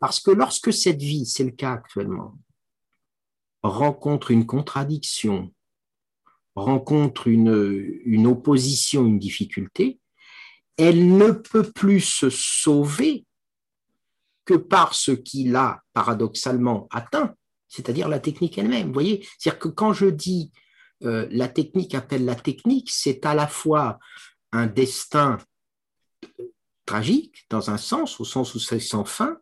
Parce 0.00 0.20
que 0.20 0.30
lorsque 0.30 0.72
cette 0.72 1.02
vie, 1.02 1.26
c'est 1.26 1.44
le 1.44 1.50
cas 1.50 1.72
actuellement, 1.72 2.38
rencontre 3.62 4.30
une 4.30 4.46
contradiction, 4.46 5.52
rencontre 6.54 7.28
une, 7.28 8.00
une 8.06 8.26
opposition, 8.26 9.04
une 9.04 9.18
difficulté, 9.18 10.00
elle 10.76 11.16
ne 11.16 11.30
peut 11.30 11.70
plus 11.70 12.00
se 12.00 12.30
sauver 12.30 13.26
que 14.44 14.54
par 14.54 14.94
ce 14.94 15.12
qu'il 15.12 15.56
a 15.56 15.82
paradoxalement 15.92 16.88
atteint, 16.90 17.34
c'est-à-dire 17.68 18.08
la 18.08 18.18
technique 18.18 18.58
elle-même. 18.58 18.88
Vous 18.88 18.92
voyez, 18.92 19.26
c'est-à-dire 19.38 19.58
que 19.58 19.68
quand 19.68 19.92
je 19.92 20.06
dis 20.06 20.52
euh, 21.04 21.26
la 21.30 21.48
technique 21.48 21.94
appelle 21.94 22.24
la 22.24 22.34
technique, 22.34 22.90
c'est 22.90 23.24
à 23.26 23.34
la 23.34 23.46
fois 23.46 23.98
un 24.52 24.66
destin 24.66 25.38
tragique 26.86 27.46
dans 27.50 27.70
un 27.70 27.78
sens, 27.78 28.20
au 28.20 28.24
sens 28.24 28.54
où 28.54 28.58
c'est 28.58 28.80
sans 28.80 29.04
fin, 29.04 29.38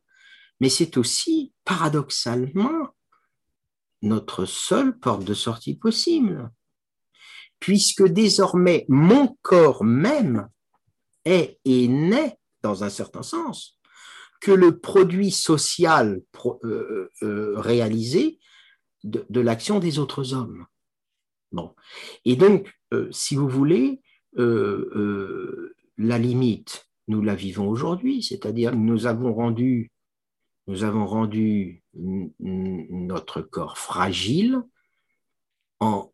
mais 0.61 0.69
c'est 0.69 0.97
aussi 0.97 1.53
paradoxalement 1.65 2.95
notre 4.03 4.45
seule 4.45 4.99
porte 4.99 5.25
de 5.25 5.35
sortie 5.35 5.77
possible, 5.77 6.51
puisque 7.59 8.05
désormais 8.05 8.85
mon 8.89 9.37
corps 9.43 9.85
même 9.85 10.49
est 11.25 11.59
et 11.65 11.89
n'est, 11.89 12.39
dans 12.63 12.85
un 12.85 12.91
certain 12.91 13.23
sens, 13.23 13.79
que 14.43 14.51
le 14.51 14.79
produit 14.79 15.31
social 15.31 16.21
euh, 16.65 17.09
euh, 17.23 17.55
réalisé 17.57 18.41
de, 19.05 19.41
l'action 19.41 19.79
des 19.79 19.99
autres 20.01 20.35
hommes. 20.35 20.67
Bon. 21.53 21.75
Et 22.25 22.35
donc, 22.35 22.73
euh, 22.93 23.09
si 23.13 23.37
vous 23.37 23.49
voulez, 23.49 24.01
la 24.35 26.19
limite, 26.19 26.89
nous 27.07 27.21
la 27.21 27.35
vivons 27.35 27.69
aujourd'hui, 27.69 28.23
c'est-à-dire 28.23 28.75
nous 28.75 29.07
avons 29.07 29.35
rendu, 29.35 29.93
nous 30.67 30.85
avons 30.85 31.07
rendu 31.07 31.83
notre 31.95 33.43
corps 33.43 33.77
fragile 33.77 34.63
en, 35.81 36.11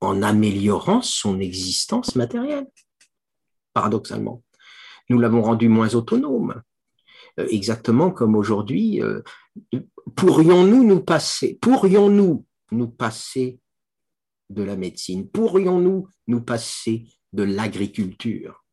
en 0.00 0.22
améliorant 0.22 1.02
son 1.02 1.40
existence 1.40 2.14
matérielle, 2.14 2.68
paradoxalement. 3.78 4.42
Nous 5.08 5.20
l'avons 5.20 5.40
rendu 5.40 5.68
moins 5.68 5.94
autonome. 5.94 6.62
Euh, 7.38 7.46
exactement 7.48 8.10
comme 8.10 8.34
aujourd'hui, 8.34 9.00
euh, 9.00 9.22
pourrions-nous 10.16 10.82
nous 10.82 11.00
passer, 11.00 11.60
de 14.50 14.62
la 14.62 14.76
médecine, 14.76 15.28
pourrions-nous 15.28 16.08
nous 16.26 16.40
passer 16.40 17.06
de 17.32 17.44
l'agriculture? 17.44 18.64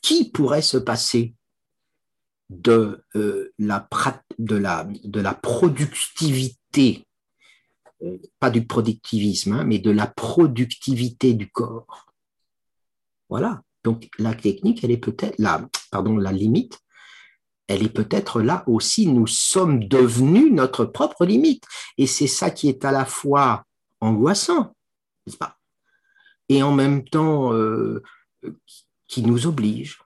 Qui 0.00 0.30
pourrait 0.30 0.62
se 0.62 0.78
passer 0.78 1.34
de, 2.48 3.04
euh, 3.16 3.52
la 3.58 3.86
productivité, 5.42 7.04
pas 8.38 8.50
du 8.50 8.66
productivisme, 8.66 9.52
hein, 9.52 9.64
mais 9.64 9.78
de 9.78 9.90
la 9.90 10.06
productivité 10.06 11.34
du 11.34 11.50
corps? 11.50 12.09
Voilà. 13.30 13.62
Donc 13.84 14.10
la 14.18 14.34
technique, 14.34 14.84
elle 14.84 14.90
est 14.90 14.98
peut-être 14.98 15.38
la, 15.38 15.66
pardon, 15.90 16.16
la 16.18 16.32
limite, 16.32 16.80
elle 17.66 17.82
est 17.82 17.92
peut-être 17.92 18.42
là 18.42 18.64
aussi. 18.66 19.06
Nous 19.06 19.26
sommes 19.26 19.84
devenus 19.86 20.52
notre 20.52 20.84
propre 20.84 21.24
limite, 21.24 21.64
et 21.96 22.06
c'est 22.06 22.26
ça 22.26 22.50
qui 22.50 22.68
est 22.68 22.84
à 22.84 22.92
la 22.92 23.06
fois 23.06 23.64
angoissant, 24.00 24.74
n'est-ce 25.26 25.38
pas, 25.38 25.58
et 26.48 26.62
en 26.62 26.72
même 26.72 27.04
temps 27.04 27.54
euh, 27.54 28.02
qui 29.06 29.22
nous 29.22 29.46
oblige, 29.46 30.02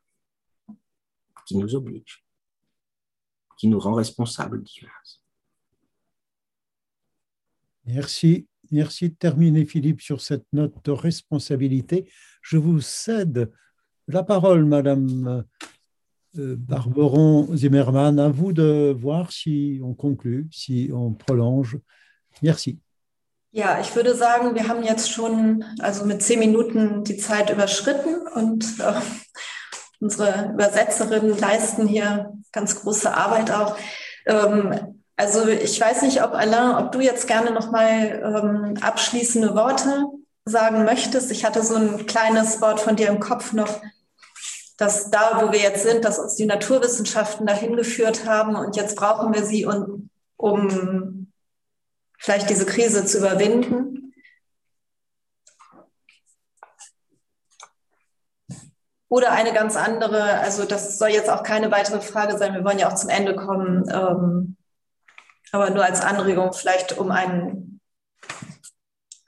qui 1.47 1.57
nous 1.57 1.75
oblige, 1.75 2.25
qui 3.57 3.69
nous 3.69 3.81
rend 3.81 3.95
responsables. 3.95 4.63
Merci. 7.87 8.47
Merci 8.71 9.11
de 9.11 9.15
terminer, 9.15 9.65
Philippe, 9.65 10.01
sur 10.01 10.21
cette 10.21 10.47
note 10.53 10.75
de 10.85 10.91
responsabilité. 10.91 12.09
Je 12.43 12.57
vous 12.57 12.81
cède 12.81 13.51
la 14.09 14.23
parole, 14.23 14.65
Madame 14.65 15.45
euh, 16.39 16.57
Barberon 16.59 17.55
Zimmermann. 17.57 18.19
À 18.19 18.29
vous 18.29 18.53
de 18.53 18.95
voir 18.99 19.33
si 19.33 19.81
on 19.83 19.95
conclut, 19.95 20.49
si 20.51 20.91
on 20.93 21.13
prolonge. 21.13 21.79
Merci. 22.43 22.79
Ja, 23.53 23.81
ich 23.81 23.95
würde 23.95 24.17
sagen, 24.17 24.57
wir 24.57 24.67
haben 24.67 24.83
jetzt 24.83 25.13
schon 25.13 25.65
also 25.79 26.05
mit 26.05 26.23
zehn 26.23 26.41
Minuten 26.41 27.05
die 27.05 27.17
Zeit 27.17 27.51
überschritten 27.51 28.17
und 28.35 28.65
äh, 28.81 29.01
unsere 30.01 30.51
Übersetzerinnen 30.53 31.39
leisten 31.39 31.87
hier 31.87 32.33
ganz 32.51 32.81
große 32.81 33.15
Arbeit 33.15 33.53
auch. 33.53 33.77
Ähm, 34.27 35.04
also 35.17 35.47
ich 35.47 35.81
weiß 35.81 36.03
nicht, 36.03 36.23
ob 36.23 36.33
Alain, 36.33 36.85
ob 36.85 36.93
du 36.93 37.01
jetzt 37.01 37.29
gerne 37.29 37.53
noch 37.53 37.71
mal 37.71 38.75
ähm, 38.75 38.83
abschließende 38.83 39.55
Worte 39.55 40.07
sagen 40.45 40.85
möchtest. 40.85 41.31
Ich 41.31 41.45
hatte 41.45 41.63
so 41.63 41.77
ein 41.77 42.07
kleines 42.07 42.61
Wort 42.61 42.81
von 42.81 42.97
dir 42.97 43.09
im 43.09 43.21
Kopf 43.21 43.53
noch, 43.53 43.81
dass 44.77 45.11
da, 45.11 45.41
wo 45.41 45.53
wir 45.53 45.61
jetzt 45.61 45.85
sind, 45.85 46.05
dass 46.05 46.19
uns 46.19 46.35
die 46.35 46.47
Naturwissenschaften 46.47 47.47
dahin 47.47 47.77
geführt 47.77 48.27
haben 48.27 48.57
und 48.57 48.77
jetzt 48.77 48.97
brauchen 48.97 49.33
wir 49.33 49.45
sie, 49.45 49.67
um, 49.67 50.11
um 50.37 51.33
vielleicht 52.19 52.51
diese 52.51 52.67
Krise 52.67 53.05
zu 53.05 53.19
überwinden. 53.19 54.13
Oder 59.09 59.31
eine 59.31 59.53
ganz 59.53 59.77
andere, 59.77 60.41
also 60.41 60.65
das 60.65 60.99
soll 60.99 61.11
jetzt 61.11 61.31
auch 61.31 61.45
keine 61.45 61.71
weitere 61.71 62.01
Frage 62.01 62.37
sein, 62.37 62.53
wir 62.53 62.65
wollen 62.65 62.81
ja 62.81 62.89
auch 62.89 62.97
zum 62.97 63.11
Ende 63.11 63.37
kommen, 63.37 63.89
ähm, 63.89 64.57
aber 65.55 65.71
nur 65.71 65.85
als 65.85 66.01
Anregung 66.01 66.53
vielleicht, 66.53 66.99
um 66.99 67.13
ein, 67.13 67.81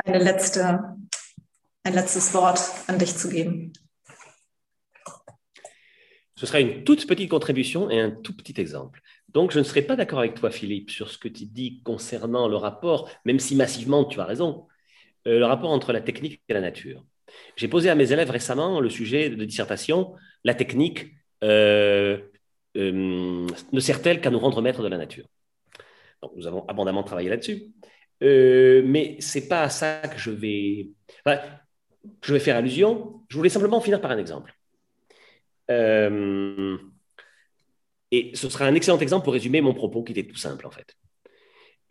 eine 0.04 0.18
letzte, 0.18 0.96
ein. 1.84 2.08
Ce 6.34 6.46
sera 6.46 6.58
une 6.58 6.82
toute 6.82 7.06
petite 7.06 7.30
contribution 7.30 7.88
et 7.90 8.00
un 8.00 8.10
tout 8.10 8.36
petit 8.36 8.60
exemple. 8.60 9.00
Donc, 9.28 9.52
je 9.52 9.60
ne 9.60 9.64
serai 9.64 9.82
pas 9.82 9.94
d'accord 9.94 10.18
avec 10.18 10.34
toi, 10.34 10.50
Philippe, 10.50 10.90
sur 10.90 11.10
ce 11.10 11.16
que 11.16 11.28
tu 11.28 11.46
dis 11.46 11.80
concernant 11.84 12.48
le 12.48 12.56
rapport, 12.56 13.08
même 13.24 13.38
si 13.38 13.54
massivement 13.54 14.04
tu 14.04 14.18
as 14.20 14.24
raison, 14.24 14.66
euh, 15.28 15.38
le 15.38 15.44
rapport 15.44 15.70
entre 15.70 15.92
la 15.92 16.00
technique 16.00 16.42
et 16.48 16.54
la 16.54 16.60
nature. 16.60 17.04
J'ai 17.54 17.68
posé 17.68 17.88
à 17.88 17.94
mes 17.94 18.10
élèves 18.10 18.30
récemment 18.30 18.80
le 18.80 18.90
sujet 18.90 19.30
de 19.30 19.44
dissertation, 19.44 20.14
la 20.42 20.54
technique 20.54 21.12
euh, 21.44 22.18
euh, 22.76 23.46
ne 23.72 23.80
sert-elle 23.80 24.20
qu'à 24.20 24.30
nous 24.30 24.40
rendre 24.40 24.60
maîtres 24.60 24.82
de 24.82 24.88
la 24.88 24.98
nature? 24.98 25.26
Nous 26.36 26.46
avons 26.46 26.64
abondamment 26.66 27.02
travaillé 27.02 27.28
là-dessus. 27.28 27.72
mais 28.20 29.16
ce 29.20 29.38
n'est 29.38 29.46
pas 29.46 29.62
à 29.62 29.70
ça 29.70 30.00
que 30.00 30.18
je 30.18 30.30
vais, 30.30 30.88
je 32.22 32.32
vais 32.32 32.40
faire 32.40 32.56
allusion. 32.56 33.22
Je 33.28 33.36
voulais 33.36 33.48
simplement 33.48 33.80
finir 33.80 34.00
par 34.00 34.10
un 34.10 34.18
exemple. 34.18 34.54
Euh, 35.70 36.78
et 38.10 38.30
ce 38.34 38.48
sera 38.48 38.66
un 38.66 38.74
excellent 38.74 38.98
exemple 38.98 39.24
pour 39.24 39.32
résumer 39.32 39.60
mon 39.60 39.74
propos 39.74 40.04
qui 40.04 40.12
était 40.12 40.26
tout 40.26 40.36
simple 40.36 40.66
en 40.66 40.70
fait. 40.70 40.94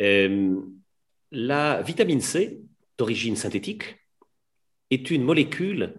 Euh, 0.01 0.61
la 1.31 1.81
vitamine 1.81 2.21
C, 2.21 2.61
d'origine 2.97 3.35
synthétique, 3.35 3.97
est 4.91 5.11
une 5.11 5.23
molécule 5.23 5.95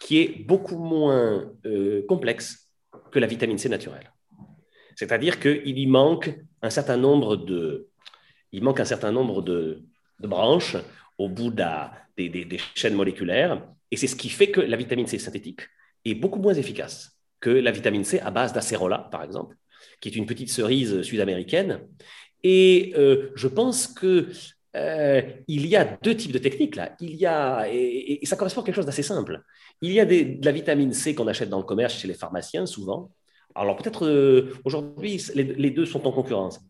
qui 0.00 0.18
est 0.18 0.44
beaucoup 0.44 0.78
moins 0.78 1.52
euh, 1.66 2.04
complexe 2.06 2.70
que 3.10 3.18
la 3.18 3.26
vitamine 3.26 3.58
C 3.58 3.68
naturelle. 3.68 4.12
C'est-à-dire 4.96 5.38
qu'il 5.38 5.78
y 5.78 5.86
manque 5.86 6.30
un 6.62 6.70
certain 6.70 6.96
nombre 6.96 7.36
de, 7.36 7.88
il 8.52 8.62
manque 8.62 8.80
un 8.80 8.84
certain 8.84 9.12
nombre 9.12 9.42
de, 9.42 9.82
branches 10.20 10.76
au 11.16 11.28
bout 11.28 11.54
des, 12.16 12.28
des 12.28 12.58
chaînes 12.74 12.94
moléculaires, 12.94 13.62
et 13.90 13.96
c'est 13.96 14.08
ce 14.08 14.16
qui 14.16 14.28
fait 14.28 14.50
que 14.50 14.60
la 14.60 14.76
vitamine 14.76 15.06
C 15.06 15.18
synthétique 15.18 15.62
est 16.04 16.14
beaucoup 16.14 16.40
moins 16.40 16.54
efficace 16.54 17.18
que 17.40 17.50
la 17.50 17.70
vitamine 17.70 18.04
C 18.04 18.20
à 18.20 18.30
base 18.30 18.52
d'acérola, 18.52 19.08
par 19.10 19.22
exemple, 19.22 19.56
qui 20.00 20.08
est 20.08 20.16
une 20.16 20.26
petite 20.26 20.50
cerise 20.50 21.02
sud-américaine. 21.02 21.80
Et 22.42 22.92
euh, 22.96 23.30
je 23.34 23.48
pense 23.48 23.86
que 23.86 24.28
euh, 24.76 25.22
il 25.46 25.66
y 25.66 25.76
a 25.76 25.84
deux 26.02 26.16
types 26.16 26.32
de 26.32 26.38
techniques 26.38 26.76
là. 26.76 26.94
Il 27.00 27.14
y 27.16 27.26
a, 27.26 27.66
et, 27.70 28.20
ça 28.24 28.36
correspond 28.36 28.62
à 28.62 28.64
quelque 28.64 28.74
chose 28.74 28.86
d'assez 28.86 29.02
simple. 29.02 29.42
Il 29.80 29.92
y 29.92 30.00
a 30.00 30.04
de 30.04 30.44
la 30.44 30.52
vitamine 30.52 30.92
C 30.92 31.14
qu'on 31.14 31.26
achète 31.26 31.48
dans 31.48 31.58
le 31.58 31.64
commerce 31.64 31.94
chez 31.94 32.08
les 32.08 32.14
pharmaciens 32.14 32.66
souvent. 32.66 33.10
Alors 33.58 33.76
peut-être 33.76 34.06
euh, 34.06 34.54
aujourd'hui, 34.64 35.22
les, 35.34 35.70
deux 35.70 35.86
sont 35.86 36.06
en 36.06 36.12
concurrence, 36.12 36.60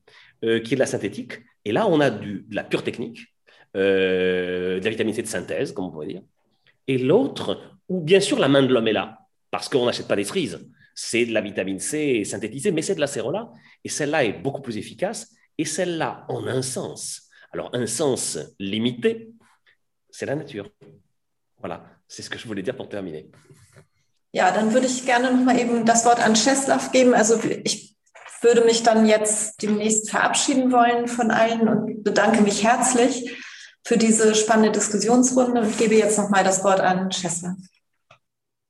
euh, 0.44 0.60
qui 0.60 0.74
est 0.74 0.76
de 0.76 0.80
la 0.80 0.86
synthétique. 0.86 1.34
Et 1.64 1.72
là, 1.72 1.86
on 1.86 2.00
a 2.00 2.10
du, 2.10 2.46
de 2.48 2.54
la 2.54 2.64
pure 2.64 2.82
technique, 2.82 3.26
de 3.74 4.80
la 4.82 4.90
vitamine 4.90 5.14
C 5.14 5.22
de 5.22 5.28
synthèse, 5.28 5.72
comme 5.72 5.86
on 5.86 5.90
pourrait 5.90 6.06
dire. 6.06 6.22
Et 6.86 6.98
l'autre, 6.98 7.78
ou 7.88 8.00
bien 8.00 8.20
sûr 8.20 8.38
la 8.38 8.48
main 8.48 8.62
de 8.62 8.72
l'homme 8.72 8.88
est 8.88 8.92
là, 8.92 9.18
parce 9.50 9.68
qu'on 9.68 9.86
n'achète 9.86 10.08
pas 10.08 10.16
des 10.16 10.24
cerises. 10.24 10.58
C'est 10.94 11.26
de 11.26 11.32
la 11.32 11.40
vitamine 11.40 11.78
C 11.78 12.24
synthétisée, 12.24 12.72
mais 12.72 12.82
c'est 12.82 12.94
de 12.94 13.00
la 13.00 13.06
cérola. 13.06 13.52
Et 13.84 13.88
celle-là 13.88 14.24
est 14.24 14.32
beaucoup 14.32 14.62
plus 14.62 14.78
efficace. 14.78 15.32
Et 15.58 15.64
celle-là, 15.64 16.24
en 16.28 16.46
un 16.46 16.62
sens, 16.62 17.28
alors, 17.52 17.70
un 17.72 17.86
sens 17.86 18.38
limité, 18.58 19.30
c'est 20.10 20.26
la 20.26 20.36
nature. 20.36 20.70
Voilà, 21.58 21.84
c'est 22.06 22.22
ce 22.22 22.30
que 22.30 22.38
je 22.38 22.46
voulais 22.46 22.62
dire 22.62 22.76
pour 22.76 22.88
terminer. 22.88 23.30
Ja, 24.32 24.50
dann 24.50 24.74
würde 24.74 24.86
ich 24.86 25.06
gerne 25.06 25.32
noch 25.32 25.44
mal 25.44 25.58
eben 25.58 25.84
das 25.86 26.04
Wort 26.04 26.24
an 26.24 26.34
Czeslaw 26.34 26.90
geben. 26.92 27.14
Also 27.14 27.40
ich 27.64 27.96
würde 28.42 28.64
mich 28.64 28.82
dann 28.82 29.06
jetzt 29.06 29.62
demnächst 29.62 30.10
verabschieden 30.10 30.70
wollen 30.70 31.08
von 31.08 31.30
allen 31.30 31.68
und 31.68 32.04
bedanke 32.04 32.42
mich 32.42 32.62
herzlich 32.62 33.36
für 33.84 33.96
diese 33.96 34.34
spannende 34.34 34.72
Diskussionsrunde 34.72 35.62
und 35.62 35.78
gebe 35.78 35.94
jetzt 35.94 36.18
noch 36.18 36.28
mal 36.28 36.44
das 36.44 36.62
Wort 36.62 36.80
an 36.80 37.10
Czeslaw 37.10 37.56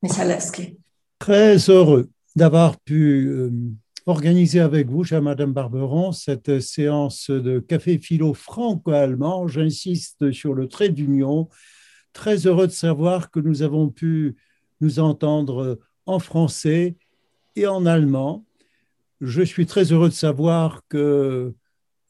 Michalewski. 0.01 0.79
Très 1.19 1.69
heureux 1.69 2.09
d'avoir 2.37 2.77
pu 2.85 3.27
euh, 3.27 3.51
organiser 4.07 4.61
avec 4.61 4.89
vous, 4.89 5.05
chère 5.05 5.21
Madame 5.21 5.53
Barberon, 5.53 6.13
cette 6.13 6.61
séance 6.61 7.31
de 7.31 7.59
café 7.59 7.99
philo 7.99 8.33
franco-allemand. 8.33 9.49
J'insiste 9.49 10.31
sur 10.31 10.55
le 10.55 10.69
trait 10.69 10.91
d'union. 10.91 11.49
Très 12.13 12.47
heureux 12.47 12.69
de 12.69 12.73
savoir 12.73 13.31
que 13.31 13.41
nous 13.41 13.63
avons 13.63 13.89
pu 13.89 14.37
nous 14.81 14.99
entendre 14.99 15.79
en 16.07 16.19
français 16.19 16.97
et 17.57 17.67
en 17.67 17.87
allemand. 17.87 18.45
Je 19.21 19.43
suis 19.43 19.67
très 19.67 19.93
heureux 19.93 20.09
de 20.09 20.15
savoir 20.15 20.83
que 20.89 21.55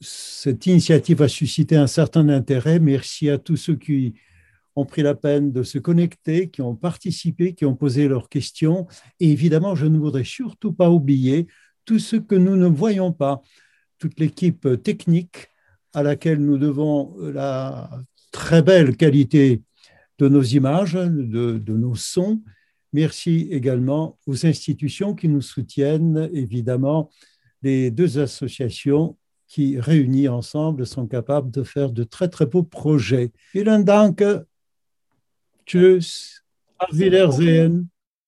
cette 0.01 0.67
initiative 0.67 1.23
a 1.23 1.29
suscité 1.29 1.77
un 1.77 1.87
certain 1.87 2.29
intérêt. 2.29 2.79
Merci 2.79 3.31
à 3.31 3.39
tous 3.39 3.57
ceux 3.57 3.77
qui 3.77 4.15
ont 4.77 4.85
pris 4.85 5.03
la 5.03 5.15
peine 5.15 5.51
de 5.51 5.63
se 5.63 5.79
connecter, 5.79 6.51
qui 6.51 6.63
ont 6.63 6.77
participé, 6.77 7.55
qui 7.55 7.65
ont 7.65 7.75
posé 7.75 8.07
leurs 8.07 8.29
questions. 8.29 8.87
Et 9.19 9.31
évidemment, 9.31 9.75
je 9.75 9.87
ne 9.87 9.99
voudrais 9.99 10.25
surtout 10.25 10.73
pas 10.73 10.91
oublier 10.91 11.49
tout 11.85 11.99
ce 11.99 12.17
que 12.17 12.37
nous 12.37 12.57
ne 12.57 12.67
voyons 12.67 13.13
pas, 13.13 13.43
toute 13.99 14.21
l'équipe 14.21 14.83
technique 14.83 15.49
à 15.95 16.03
laquelle 16.03 16.39
nous 16.39 16.59
devons 16.59 17.17
la 17.19 17.91
très 18.31 18.63
belle 18.63 18.97
qualité 18.97 19.63
de 20.19 20.29
nos 20.29 20.43
images, 20.43 20.95
de, 20.95 21.63
nos 21.67 21.95
sons. 21.95 22.43
Merci 22.93 23.49
également 23.51 24.19
aux 24.27 24.47
institutions 24.47 25.15
qui 25.15 25.29
nous 25.29 25.43
soutiennent, 25.43 26.29
évidemment, 26.33 27.11
les 27.63 27.91
deux 27.91 28.19
associations 28.19 29.17
qui, 29.47 29.79
réunies 29.79 30.29
ensemble, 30.29 30.87
sont 30.87 31.07
capables 31.07 31.51
de 31.51 31.63
faire 31.63 31.91
de 31.91 32.05
très, 32.05 32.29
très 32.29 32.47
beaux 32.47 32.63
projets. 32.63 33.33
Vielen 33.55 33.85
Dank. 33.85 34.23
Tschüss. 35.67 36.43
Auf 36.79 36.93
Wiedersehen. 36.93 37.89